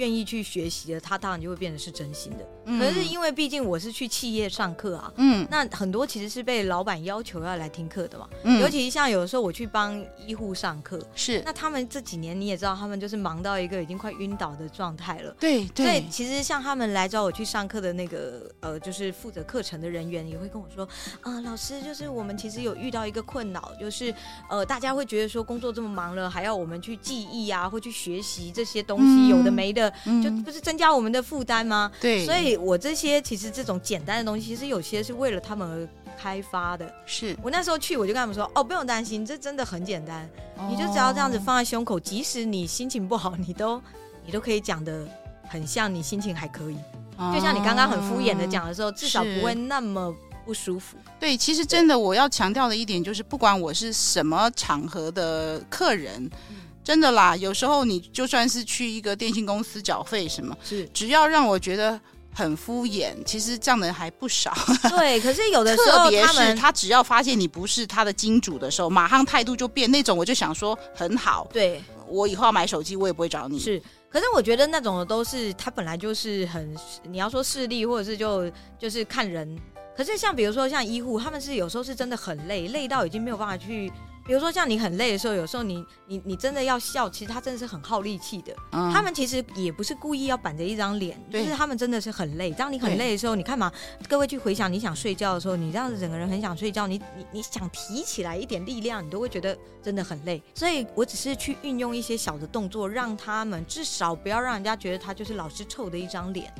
[0.00, 2.48] 愿意去学习的，他当然就会变得是真心的。
[2.64, 8.26] 嗯、可是因为毕竟我是去企业上课啊，嗯，那很多其实是被老板要求要来听课的嘛。
[8.44, 15.34] 嗯，尤其像有的时候我去帮医护上课，是那他们这几年你也知道，他们就是忙到一个已经快晕倒的状态了。
[15.38, 20.84] 对对，所以其实像他们来找我去上课的那个呃，就是负责课程的人员也会跟我说
[21.20, 24.14] 啊、呃，老师，就是我们其实有遇到一个困扰，就是
[24.48, 27.68] 呃，大家会觉得说工作这么忙了，还要我们去记忆啊。
[27.70, 31.90] 或，去学习这些东西，嗯、有的没的，嗯、就不是增加我们的负担吗？
[32.00, 36.92] 对，所以我这些其实这种简单的东西，其实有些是为了他们而开发的。
[37.06, 43.80] 是我那时候去，我就跟他们说：“哦，不用担心，这真的很简单，哦、你就只要这样子放在胸口，即使你心情不好，你都
[44.24, 45.06] 你都可以讲的
[45.48, 46.76] 很像你心情还可以，
[47.16, 56.30] 哦、就像你刚刚很敷衍的讲的时候，至少不会那么不舒服。”对，其实真的我要强调的一点就是，不管我是什么场合的客人。
[56.90, 62.00] 真的啦，有时候你就算是去一个电信公司缴费什么，是只要让我觉得
[62.34, 64.52] 很敷衍，其实这样的人还不少。
[64.88, 69.88] 对，可是有的时候他们 他只要发现你不是他的金主的时候，马上态度就变。
[69.88, 73.56] 那种我就想说很好，对，我以后要买手机，我也不会找你。
[73.56, 78.50] 是，可是我觉得那种的都是他本来就是很，你要说势利，或者是就
[78.80, 79.56] 就是看人。
[79.96, 83.92] 可是像比如说像医护，他们是有时候是真的很累，累到已经没有办法去。
[84.30, 88.54] 比如说，像你很累的时候，有时候你你你真的要笑，其实他真的是很耗力气的。
[88.70, 92.52] 嗯、他们其实也不是故意要板着一张脸，就是他们真的是很累。
[92.52, 93.72] 当你很累的时候，你看嘛，
[94.08, 100.40] 各位去回想你想睡觉的时候，你这样子整个人很想睡觉，你你你想提起来一点力量，你都会觉得真的很累。
[100.54, 106.54] 所以我只是去运用一些小的动作，让他们至少不要让人家觉得他就是老是臭的一张脸，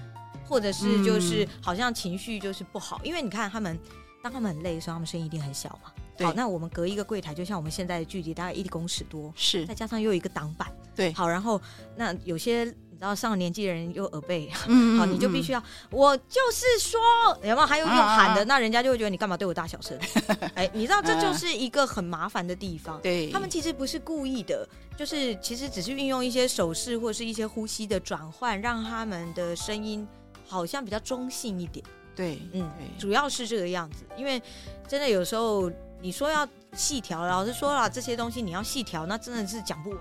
[0.44, 2.98] 或者是就是好像情绪就是不好。
[3.04, 3.78] 嗯、因为你看他们，
[4.24, 5.92] 当他们很累的时候，他们声音一定很小嘛。
[6.20, 11.60] 好，那我们隔一个柜台，就像我们现在的距离大概一公尺多，是，再加上又有一个挡板，对，好，然后
[11.96, 17.00] 那有些你知道上了年纪的人又耳背，嗯，好，你就必须要，我就是说，
[17.42, 17.66] 有没有？
[17.66, 19.98] 还有用喊的，那人家就会觉得你干嘛对我大小声？
[20.54, 23.00] 哎，你知道这就是一个很麻烦的地方。
[23.00, 30.06] 对，他们其实不是故意的，就是其实只是运用一些手势或者是一些呼吸的转换，让他们的声音
[30.46, 31.84] 好像比较中性一点。
[32.14, 34.42] 对，嗯，主要是这个样子，因为
[34.86, 35.70] 真的有时候。
[36.00, 40.00] 你说要细调，老师说了这些东西你要细调，那真的是讲不完。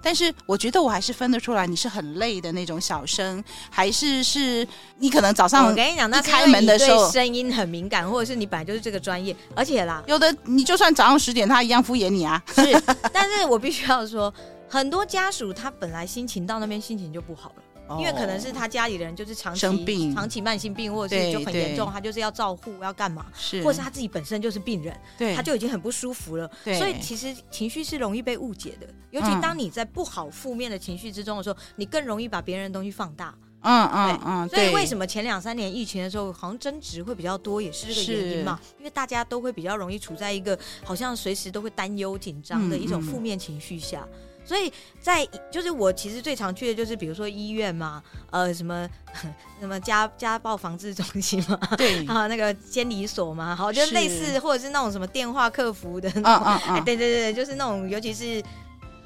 [0.00, 4.66] 但是我觉得我还是分得出来，你是很累的那种小生，还是是
[4.98, 12.40] 你可能早上我跟你讲，那开门的时候声音很敏感，或者是你本来就是这个专业，而且啦，有的你就算早上十点，他一样敷衍你啊。
[12.54, 12.80] 是，
[13.12, 14.32] 但是我必须要说，
[14.68, 17.62] 很多家属他本来心情到那边心情就不好了。
[17.98, 23.26] 因为可能是他家里的人就是长期生病，长期慢性病，或者是就很严重，他就是要照护，要干嘛？
[23.34, 26.50] 是，或者是他自己本身就是病人，对，他就已经很不舒服了。
[26.64, 33.34] 对，所以其实情绪是容易被误解的，尤其当你在不好、负面的情绪之中的时候，你更容易把别人的东西放大。
[33.62, 34.48] 嗯嗯嗯。
[34.48, 38.60] 所以为什么前两三年疫情的时候，好像争执会比较多，也是这个原因嘛？
[38.78, 44.06] 因为大家都会比较容易处在一个好像随时都会担忧、紧张的一种负面情绪下。
[44.48, 48.88] 所以在就是我其实最常去的就是比如说医院嘛，呃，什么
[49.60, 52.04] 什么家家暴防治中心嘛，对。
[52.08, 56.10] 啊，那个监理所嘛，好，就类似或者是那种什么电话客服的。
[56.14, 56.74] 那种，啊啊啊。
[56.78, 58.42] 哎，对对对，就是那种尤其是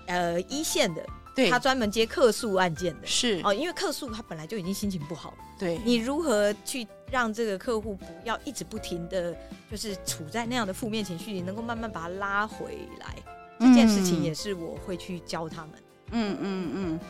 [0.07, 1.05] 呃一线的。
[1.35, 3.41] 对，他专门接客诉案件的，是。
[3.43, 9.35] 哦，因为客诉他本来就已经心情不好了，对，你如何去让这个客户不要一直不停的，
[9.71, 13.33] 就是处在那样的负面情绪里，能够慢慢把他拉回来，嗯、
[13.63, 15.71] 这件事情也是我会去教他们。
[16.11, 17.01] 嗯嗯嗯。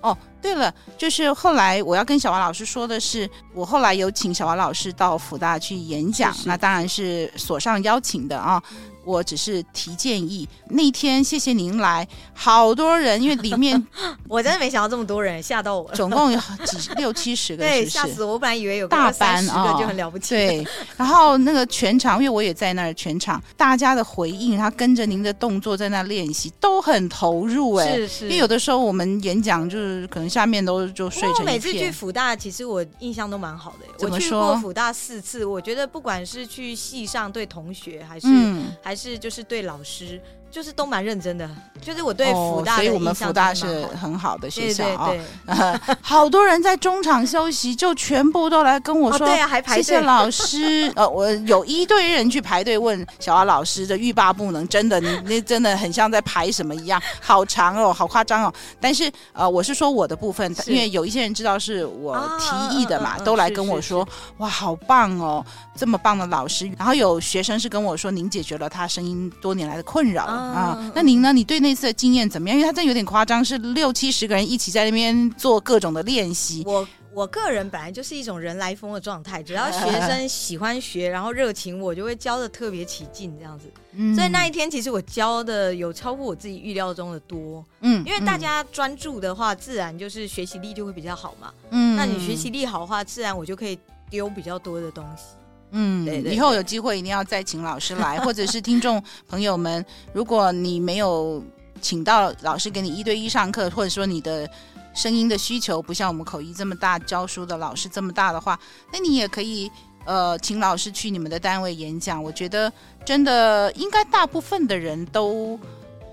[0.00, 8.62] 哦，对了，就是后来我要跟小王老师说的是，我后来有请小王老师到福大去演讲，是是那当然是所上邀请的啊。
[9.08, 10.46] 我只是提建议。
[10.68, 13.82] 那天谢谢您来，好多人，因为里面
[14.28, 15.96] 我真的没想到这么多人，吓到我了。
[15.96, 18.34] 总共有几六七十个 是是，对，吓死我！
[18.34, 20.34] 我本来以为有个大班啊，就很了不起。
[20.34, 20.66] 对，
[20.98, 27.94] 然后那个全场，因为我也在那儿，全场大家的回应，他跟着您的动作在那练习，都很投入哎。
[27.94, 28.24] 是是。
[28.26, 31.40] 因为有的时候我们演讲就是可能下面都就睡成一片。
[31.40, 33.86] 我每次去辅大，其实我印象都蛮好的。
[33.96, 34.38] 怎么说？
[34.38, 40.20] 我去过辅大四次，我觉得不管是去系上对同学，还是、嗯、还是就是对老师。
[40.50, 41.48] 就是都蛮认真的，
[41.80, 45.12] 就是我对福大所以我们福大是很好的学校啊。
[46.00, 50.90] 好多人在中场休息，就全部都来跟我说：“哦、对啊，还排队。”谢谢老师。
[50.96, 58.52] 呃，我有一堆人去排队问小阿老师的欲罢不能，真的，你那真的很像在排什么一样，好长哦，好夸张哦。
[58.80, 64.06] 但是呃，我是说我的部分，因为有一些人知道是我提议的嘛，啊、都来跟我说
[64.38, 65.44] ：“哇，好棒哦，
[65.76, 71.32] 这么棒的老师。”然后有学生是跟我说：“您解决了他声音多年来的困扰。”啊，那您呢？
[71.32, 72.56] 你对那次的经验怎么样？
[72.56, 76.62] 因为他真的有点夸张，是六七十个人一起在那边做各种的练习。
[76.66, 83.64] 我我个人本来就是一种人来疯的状态，只要 学生喜欢学，然后热情，我就会教的特别起劲，这样子。
[83.92, 87.64] 嗯，所以那一天其实我教的有超过我自己预料中的多。
[87.80, 91.52] 嗯，因为大家专注的话，自然就是学习力就会比较好嘛。
[91.70, 93.76] 嗯，那你学习力好的话，自然我就可以
[94.08, 95.24] 丢比较多的东西。
[95.70, 101.42] 嗯，对对对，以后有机会一定要再请老师来， 或者是听众朋友们，如果你没有
[101.80, 104.48] 请到老师给你一对一上课，或者说你的
[104.94, 108.58] 声音的需求不像我们口译这么大，教书的老师这么大的话，
[108.92, 109.70] 那你也可以
[110.04, 112.22] 呃请老师去你们的单位演讲。
[112.22, 112.72] 我觉得
[113.04, 115.58] 真的应该大部分的人都。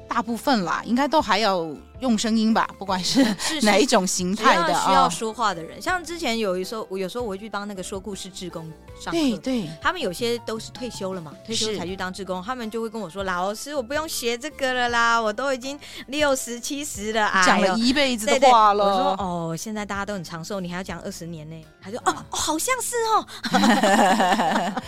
[0.08, 1.68] 大部分啦，应该都还要
[2.00, 3.24] 用声音吧，不管是
[3.62, 23.26] 哪一种形态的需要说话的人，哦、像之前有一时候，我有时候我会去帮那个说故事志工上课，对对，他们有些都是退休了嘛，退休才去当志工，他们就会跟我说：“老师，我不用学这个了啦，我都已经六十七十了，讲了一辈子的话了。”我说：“哦，现在大家都很长寿，你还要讲二十年呢？”他说：“哦哦，好像是哦。”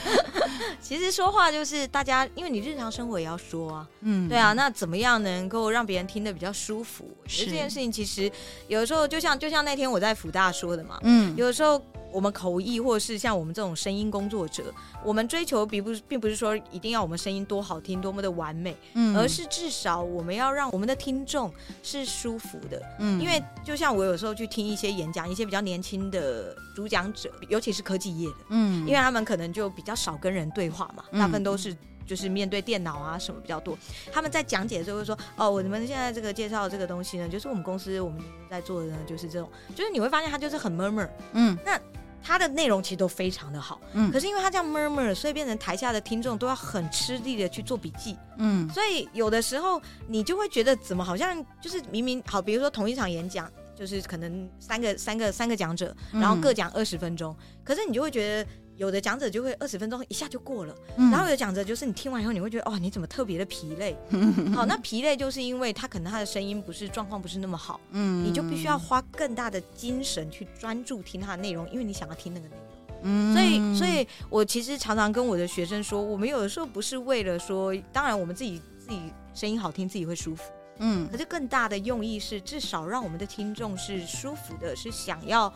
[0.81, 6.96] 其实说话就是大家，因为你日常生活也要说啊，嗯，对啊，那怎么样能够让别人听得比较舒服？
[7.05, 8.31] 我觉得这件事情其实
[8.67, 11.81] 有的时候就像就像那天我在辅大说的嘛，嗯，有的时候。
[12.09, 14.73] 我们口译，或者是像我们这种声音工作者，
[15.03, 31.75] 我们追求并不是，并不是说一定要我们声音多好听，多么的完美，嗯，而是至少我们要让我们的听众是舒服的，嗯，因为就像我有时候去听一些演讲，一些比较年轻的主讲者，尤其是科技业的，嗯，因为他们可能就比较少跟人对话嘛，大部分都是
[32.07, 33.77] 就是面对电脑啊什么比较多，
[34.11, 41.79] 他们在讲解的时候会说，哦，我们现在这个介绍这个东西呢，就是我们公司我们在做的呢，就是这种，就是你会发现他就是很 murmur，嗯，那。
[42.19, 58.49] 他的内容其实都非常的好，嗯，可是因为他这样 murmur，所以变成台下的听众都要很吃力的去做笔记，嗯，所以有的时候你就会觉得怎么好像就是明明好，比如说同一场演讲，就是可能三个三个三个讲者，然后各讲二十分钟，嗯，可是你就会觉得。
[58.77, 63.97] 有的讲者就会二十分钟一下就过了，嗯、然后有的讲者就是你听完以后你会觉得哦，你怎么特别的疲累？
[64.55, 72.65] 好，那疲累就是因为他可能他的声音不是状况不是那么好，嗯，你就必须要花更大的精神去专注听他的内容，因为你想要听那个内容。
[73.03, 79.01] 嗯，所以所以我其实常常跟我的学生说，我们有的时候不是为了说，当然我们自己自己
[79.33, 80.43] 声音好听，自己会舒服，
[80.77, 85.51] 嗯，可是更大的用意是至少让我们的听众是舒服的，是想要。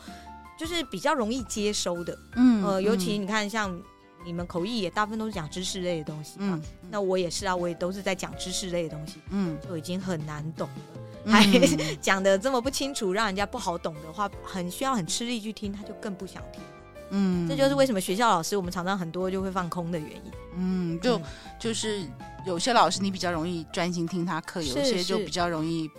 [0.62, 3.76] 就是比较容易接收的，嗯，呃，尤其你看，像
[4.24, 11.44] 你们口译也大部分都是讲知识类的东西嘛，嗯，那我也是啊，我也都是在讲知识类的东西，嗯，就已经很难懂了，嗯，还
[12.00, 16.62] 讲的这么不清楚，让人家不好懂的话，很需要很吃力去听，他就更不想听，
[17.10, 21.20] 嗯，这就是为什么学校老师我们常常很多就会放空的原因，嗯，就
[21.60, 22.06] 就是
[22.46, 25.90] 有些老师你比较容易专心听他课，有些就比较容易。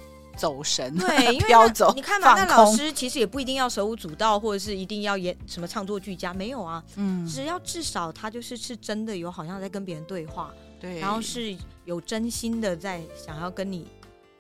[0.43, 1.93] 走神，对， 因为飘走。
[1.95, 6.83] 你看嘛，那老师其实也不一定要手舞足蹈，或者是一定要演什么唱作俱佳，没有啊。
[6.97, 13.87] 嗯，只要至少他就是是真的有，好像在跟别人对话，对，然后是有真心的在想要跟你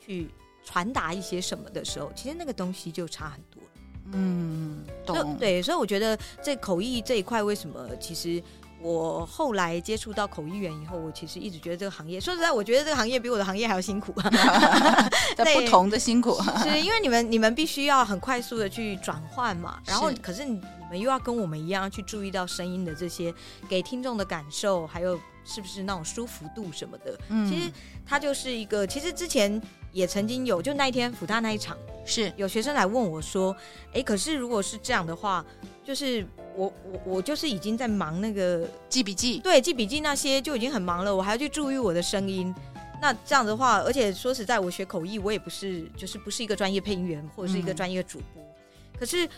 [0.05, 0.28] 去
[0.64, 3.62] 传达一些什么的时候，其实那个东西就差很多。
[4.12, 5.36] 嗯，懂。
[5.36, 8.42] 对，所以我觉得这口译这一块，为什么其实
[8.83, 14.12] 我后来接触到口译员以后，我其实一直觉得这个行业，说实在，我觉得这个行业比我的行业还要辛苦。
[15.37, 23.33] 在不同的辛苦，是 因为你们你们必须要很快速的去转换嘛，然后可是你你们又要跟我们一样去注意到声音的这些
[23.68, 27.18] 给听众的感受，还有是不是那种舒服度什么的。
[27.28, 27.70] 嗯，其实
[28.05, 29.61] 它就是一个，其实之前。
[29.93, 31.76] 也曾经有，就那一天福大那一场，
[32.07, 33.55] 是有学生来问我说
[33.93, 35.45] ：“哎，可是如果是这样的话，
[35.85, 36.26] 就是
[36.57, 42.55] 我我我就是已经在忙那个记笔记，对，记笔记那些就已经很忙了，我还要去注意我的声音。
[43.01, 48.47] 那这样的话，而且说实在，我学口译，我也不是就是不是一个专业配音员或者是一个专业主播，嗯、
[48.99, 49.28] 可是。”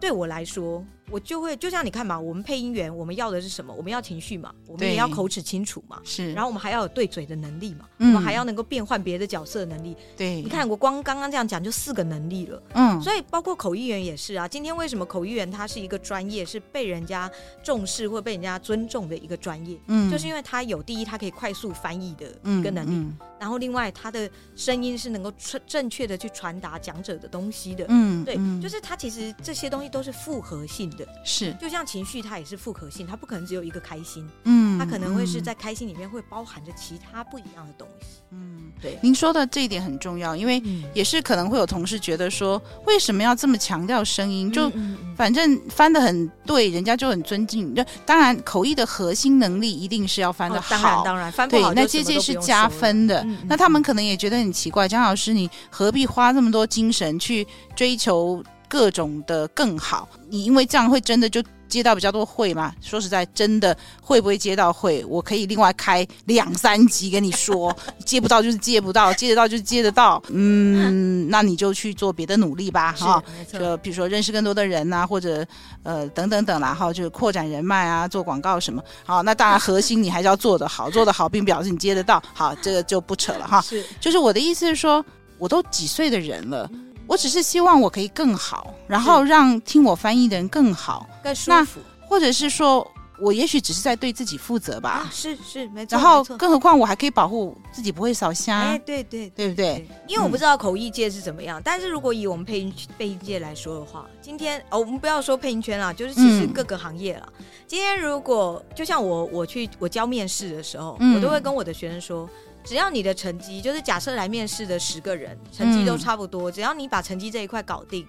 [0.00, 3.72] 对我来说，我就会就像你看嘛，我们配音员，我们要的是什么？
[3.74, 6.32] 我们要情绪嘛，我们也要口齿清楚嘛，是。
[6.32, 9.96] 然后我们还要有对嘴的能力嘛，嗯、我们还要能够变换别的角色的能力。
[10.16, 12.62] 对，你看我光刚刚这样讲就四个能力了。
[12.74, 14.46] 嗯，所以包括口译员也是啊。
[14.46, 17.30] 今天为什么口译员他是一个专业，是被人家
[17.62, 19.78] 重视或被人家尊重的一个专业？
[19.86, 22.90] 嗯，就是因为他有第一，他可以快速翻译的一个能力。
[22.90, 27.86] 嗯嗯然后，另外，他的声音是能够正正确的去传达讲者的东西的。
[27.88, 30.99] 嗯，对，嗯、就是他其实这些东西都是复合性的。
[31.24, 34.28] 是，就像情绪，它也是复合性，它不可能只有一个开心。
[34.44, 38.20] 嗯，它可能会是在开心里面会包含着其他不一样的东西。
[38.30, 38.98] 嗯，对。
[39.02, 40.62] 您说的这一点很重要，因为
[40.94, 44.50] 也是可能会有同事觉得说，为什么要这么强调声音？
[44.50, 44.70] 就
[45.16, 47.74] 反正翻的很对，人家就很尊敬。
[47.74, 50.74] 就当然，口译的核心能力一定是要翻的好。
[50.74, 53.26] 哦、当然，当然，翻不好，对，那这些是加分的。
[53.48, 60.08] 那他们可能也觉得很奇怪，江老师，你何必花这么多精神去追求各种的更好？
[60.28, 62.72] 你因为这样会真的就接到比较多会嘛？
[62.80, 65.04] 说实在，真的会不会接到会？
[65.06, 70.22] 我可以另外开两三集跟你说， 接不到就是接不到，接得到就是接得到。
[70.28, 73.22] 嗯，那你就去做别的努力吧，哈。
[73.52, 75.44] 就比如说认识更多的人啊，或者
[75.82, 78.80] 呃等等等啦，哈，就是扩展人脉啊，做广告什么。
[79.04, 82.22] 好，那当然核心你还是要做得好， 做得好并表示你接得到。
[82.32, 83.60] 好，这个就不扯了哈。
[83.60, 85.04] 是，就是我的意思是说，
[85.38, 86.70] 我都几岁的人了。
[87.10, 92.88] 我只是希望我可以更好，然后让听我翻译的人更好、更舒服，或者是说
[93.18, 94.90] 我也许只是在对自己负责吧。
[94.90, 95.98] 啊、是是没错。
[95.98, 98.58] 然后更何况我还可以保护自己不会烧瞎。
[98.58, 99.88] 哎，对对对，对不对？
[100.06, 107.28] 因为我不知道口译界是怎么样，嗯、但是如果以我们配音配音界来说的话，今天哦，我们不要说配音圈了，就是其实各个行业了。
[107.40, 112.30] 嗯、今天如果就像我我去我教面试的时候，嗯、我都会跟我的学生说。
[112.64, 118.06] 只要你的成绩，就是假设来面试的十个人，成绩都差不多，嗯、只要你把成绩这一块搞定，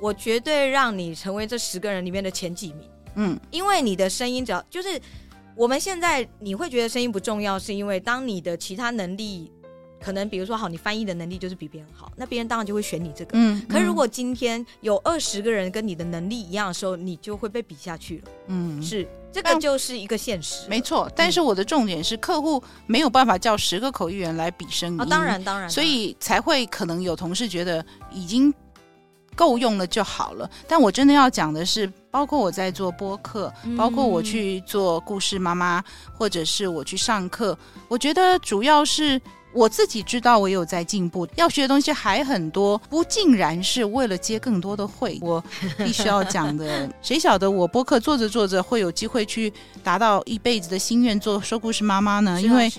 [0.00, 2.88] 我绝对让你成为这十个人里面的前几名。
[3.14, 5.00] 嗯，因为你的声音，只要就是
[5.54, 9.50] 我们现在你会觉得声音不重要，是因为当你的其他能力。
[10.04, 13.30] 可能比如说好，你翻译的能力就是比别人好，那别人当然就会选你这个。
[13.34, 18.24] 嗯，可是如果今天有二十个人跟你的能力一样的时候，你就会被比下去了。
[18.48, 20.68] 嗯，是这个就是一个现实。
[20.68, 25.00] 没错，但是我的重点是，客户没有办法叫十个口译员来比声音。
[25.00, 28.52] 哦，当然当然，所以才会可能有同事觉得已经
[29.34, 30.48] 够用了就好了。
[30.68, 37.56] 但我真的要讲的是，包括我在做播客，包括我去做故事妈妈，或者是我去上课，
[37.88, 39.20] 我觉得主要是。
[39.52, 45.18] 我自己知道我有在进步，要学的东西还很多，不尽然是为了接更多的会。
[45.20, 45.42] 我
[45.78, 52.40] 必须要讲的， 谁晓得我播客做着做着会有机会去达到一辈子的心愿，做说故事妈妈呢？
[52.40, 52.70] 因为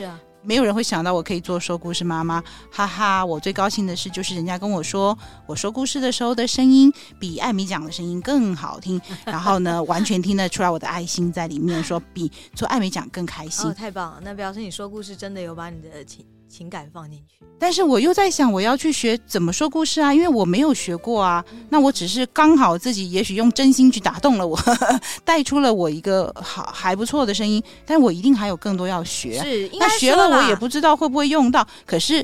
[0.46, 3.26] 没有人会想到我可以做说故事妈妈，哈哈！
[3.26, 13.70] 我最高兴的事，就是人家跟我说，我说故事的时候的声音比艾米讲的声音更好听， 然后呢，完全听得出来我的爱心在里面，说比做艾米讲更开心。
[13.70, 14.20] 哦，太棒了！
[14.22, 16.26] 那表示你说故事真的有把你的情。
[16.54, 21.44] 情感放进去，但是我又在想，我要去学怎么说故事啊，因为我没有学过啊。
[21.52, 24.56] 嗯、那我只是刚好自己也许用真心去打动了我，
[25.26, 27.62] 带出了我一个好还不错的声音。
[27.88, 31.68] 但我一定还有更多要学，是那学了我也不知道会不会用到。
[31.88, 32.24] 可是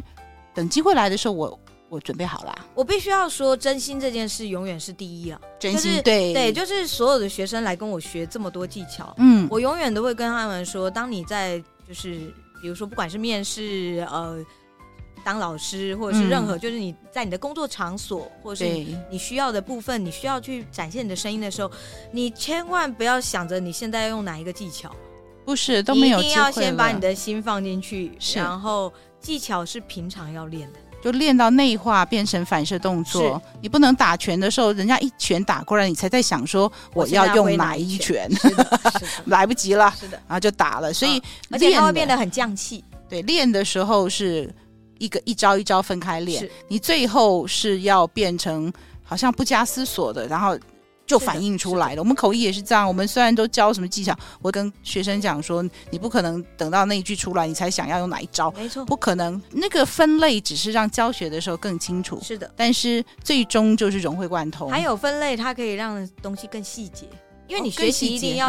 [0.53, 1.59] 等机会来的时候我，我
[1.89, 2.55] 我准备好了。
[2.75, 5.41] 我必须要说，真心这件事永远是第一啊！
[5.59, 11.57] 真心、就是、对对，就是所有的学生来跟我学这么多技巧，嗯，我永远都会跟他们说，当你在
[11.87, 12.31] 就是。
[12.61, 14.43] 比如说，不管是面试，呃，
[15.23, 21.71] 当老师，或者是任何，嗯、就是你在你的工作场所，或者是你需要的部分，你需要去展现你的声音的时候，
[22.11, 24.95] 你千万不要想着你现在要用哪一个技巧，
[25.45, 33.41] 不是都没有，一定要先把你的心放进去，然后技巧是平常要练的，就练到内化变成反射动作。
[33.61, 38.29] 你不能打拳的时候，人家一拳打过来，你才在想说我要用哪一拳，
[39.25, 40.93] 来不及了，是的，然后就打了。
[40.93, 42.83] 所以、哦、而且它会变得很降气。
[43.07, 44.53] 对，练的时候是
[44.97, 48.71] 一个一招一招分开练，你最后是要变成
[49.03, 50.57] 好像不加思索的，然后。
[51.09, 52.01] 就反映出来了。
[52.01, 52.87] 我们口译也是这样。
[52.87, 58.51] 我们虽然都教什么技巧，我跟学生讲说，你不可能等到那一句出来，你才想要用哪一招。
[58.51, 59.41] 没错，不可能。
[59.49, 62.19] 那个分类只是让教学的时候更清楚。
[62.21, 64.69] 是的，但是最终就是融会贯通。
[64.69, 67.07] 还有分类，它可以让东西更细节，
[67.47, 68.47] 因为你学习一定要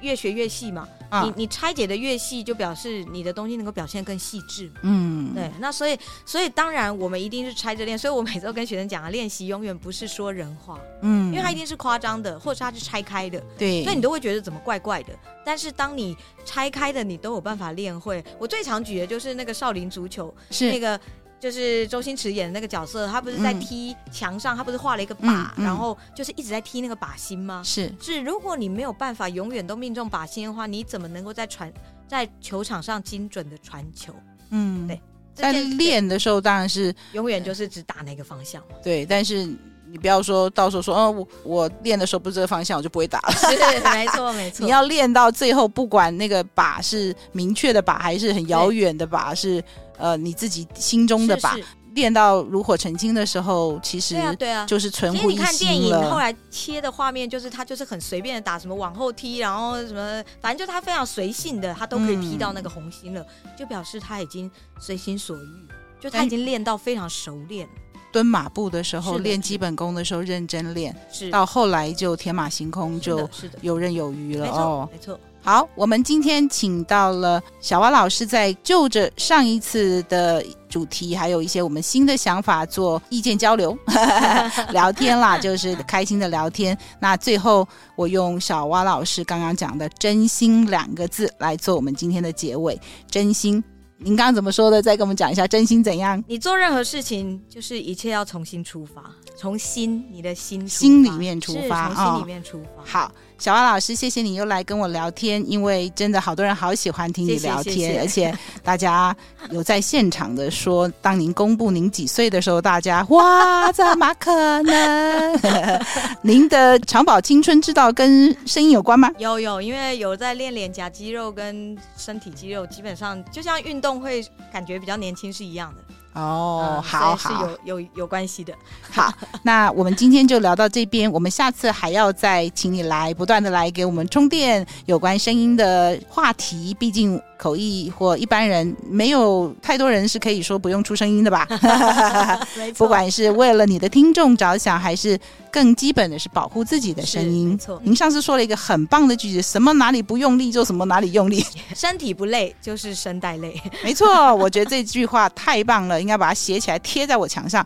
[0.00, 0.88] 越学越细嘛。
[1.10, 4.70] 啊、你你拆解的越细，就表示你的东西能够表现更细致。
[4.82, 5.50] 嗯，对。
[5.58, 7.96] 那所以所以当然我们一定是拆着练。
[7.96, 13.42] 所以我每次都跟学生讲啊，练习永远不是说人话，嗯，因为它一定是夸张的，或者是它是拆开的。
[13.56, 13.82] 对。
[13.84, 15.18] 所以你都会觉得怎么怪怪的。
[15.46, 18.22] 但是当你拆开的，你都有办法练会。
[18.38, 21.00] 我最常举的就是那个少林足球，是那个。
[21.40, 27.62] 就是周星驰演的那个角色，他不是在踢墙上，嗯、他不是画了一个靶，然后就是一直在踢那个靶心吗？
[27.64, 31.72] 是是，如果你没有办法永远都命中靶心的话，你怎么能够在传
[32.06, 34.14] 在球场上精准的传球？
[34.50, 35.00] 嗯，对。
[35.34, 38.74] 在练的时候当然是永远就是只打那个方向嘛。
[38.82, 39.48] 对，但是
[39.90, 43.32] 你不要说到时候说，嗯，我我练的时候不是这个方向，我就不会打了。
[43.32, 43.46] 是，
[43.90, 44.64] 没错没 错。
[44.64, 49.62] 你要练到最后，不管那个靶是明确的靶，还是很遥远的靶，是。
[50.00, 51.60] 呃，你自己心中的靶，
[51.92, 55.42] 练到炉火纯青的时候，其实对啊，就是存乎一心了。
[55.42, 65.68] 你看电影后来切的画面，就是他就是很随便的打什么往后踢，然后什么，反正就他非常随性的，他都可以踢到那个红心了，嗯、就表示他已经随心所欲，
[66.00, 67.68] 就他已经练到非常熟练。
[68.12, 73.28] 蹲马步的时候练基本功的时候认真练，是到后来就天马行空，就
[73.60, 74.88] 游刃有余了哦。
[74.92, 75.18] 没错。
[75.40, 83.78] 好，我们今天请到了小蛙老师，在就着上一次的主题，还有一些我们新的想法做意见交流、
[84.72, 86.76] 聊天啦， 就是开心的聊天。
[87.00, 92.78] 那最后，我用小蛙老师刚刚讲的“真心”两个字来做我们今天的结尾。
[93.08, 93.62] 真心，
[94.00, 94.80] 您刚刚怎么说的？
[94.80, 96.22] 再跟我们讲一下，真心怎样？
[96.28, 99.02] 你做任何事情，就是一切要重新出发，
[99.36, 102.84] 从心，你的心，心里面出发，从心里面出发。
[102.84, 103.12] 好。
[103.38, 109.16] 小蛙老师，谢谢你又来跟我聊天，因为真的好多人好喜欢听你聊天，谢谢谢谢，而且大家
[109.50, 115.40] 有在现场的说，当您公布您几岁的时候，大家哇，怎么可能？
[116.20, 119.08] 您的长保青春之道跟声音有关吗？
[119.18, 125.87] 有有，因为有在练脸颊肌肉跟身体肌肉，基本上就像运动会感觉比较年轻是一样的。
[126.18, 128.52] 哦，嗯、好好，是有有有关系的。
[128.90, 129.12] 好，
[129.42, 137.20] 那我们今天就聊到这边，我们下次还要再请你来，不断的来给我们充电有关声音的话题，毕竟。
[137.38, 141.46] 口译或一般人没有太多人是可以说不用出声音的吧？
[142.76, 145.16] 不管是为了你的听众着想，还是
[145.52, 147.50] 更基本的是保护自己的声音。
[147.50, 147.80] 没错。
[147.84, 151.46] 您上次说了一个很棒的句子，什么哪里不用力就什么哪里用力，
[151.76, 153.54] 身体不累就是声带累。
[153.84, 157.64] 没错，我觉得这句话太棒了，应该把它写起来贴在我墙上。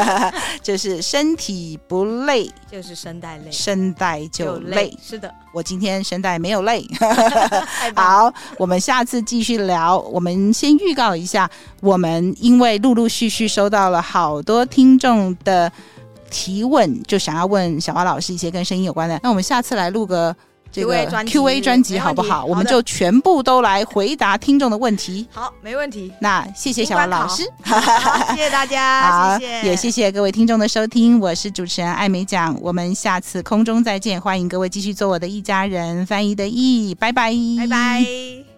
[0.62, 4.96] 就是身体不累就是声带累，声带就累。
[5.02, 5.32] 是的。
[5.52, 6.84] 我今天声带没有累，
[7.94, 9.98] 好，我们下次继续聊。
[9.98, 11.48] 我们先预告一下，
[11.80, 15.70] 我们因为陆陆续续收到了好多听众的
[16.28, 19.20] 提问，就想要问小花老师一些跟声音有关的。
[19.22, 20.34] 那我们下次来录个。
[20.74, 22.44] 这个 Q&A 专辑好不好？
[22.44, 25.28] 我们就全部都来回答听众的问题。
[25.30, 26.12] 好，没问题。
[26.18, 27.44] 那谢谢小王老师，
[28.30, 31.20] 谢谢大家， 谢谢，也谢谢各位听众的收听。
[31.20, 34.20] 我是主持人艾美奖，我们下次空中再见。
[34.20, 38.53] 欢迎各位继续做我的一家人，翻译的译，拜拜，拜拜。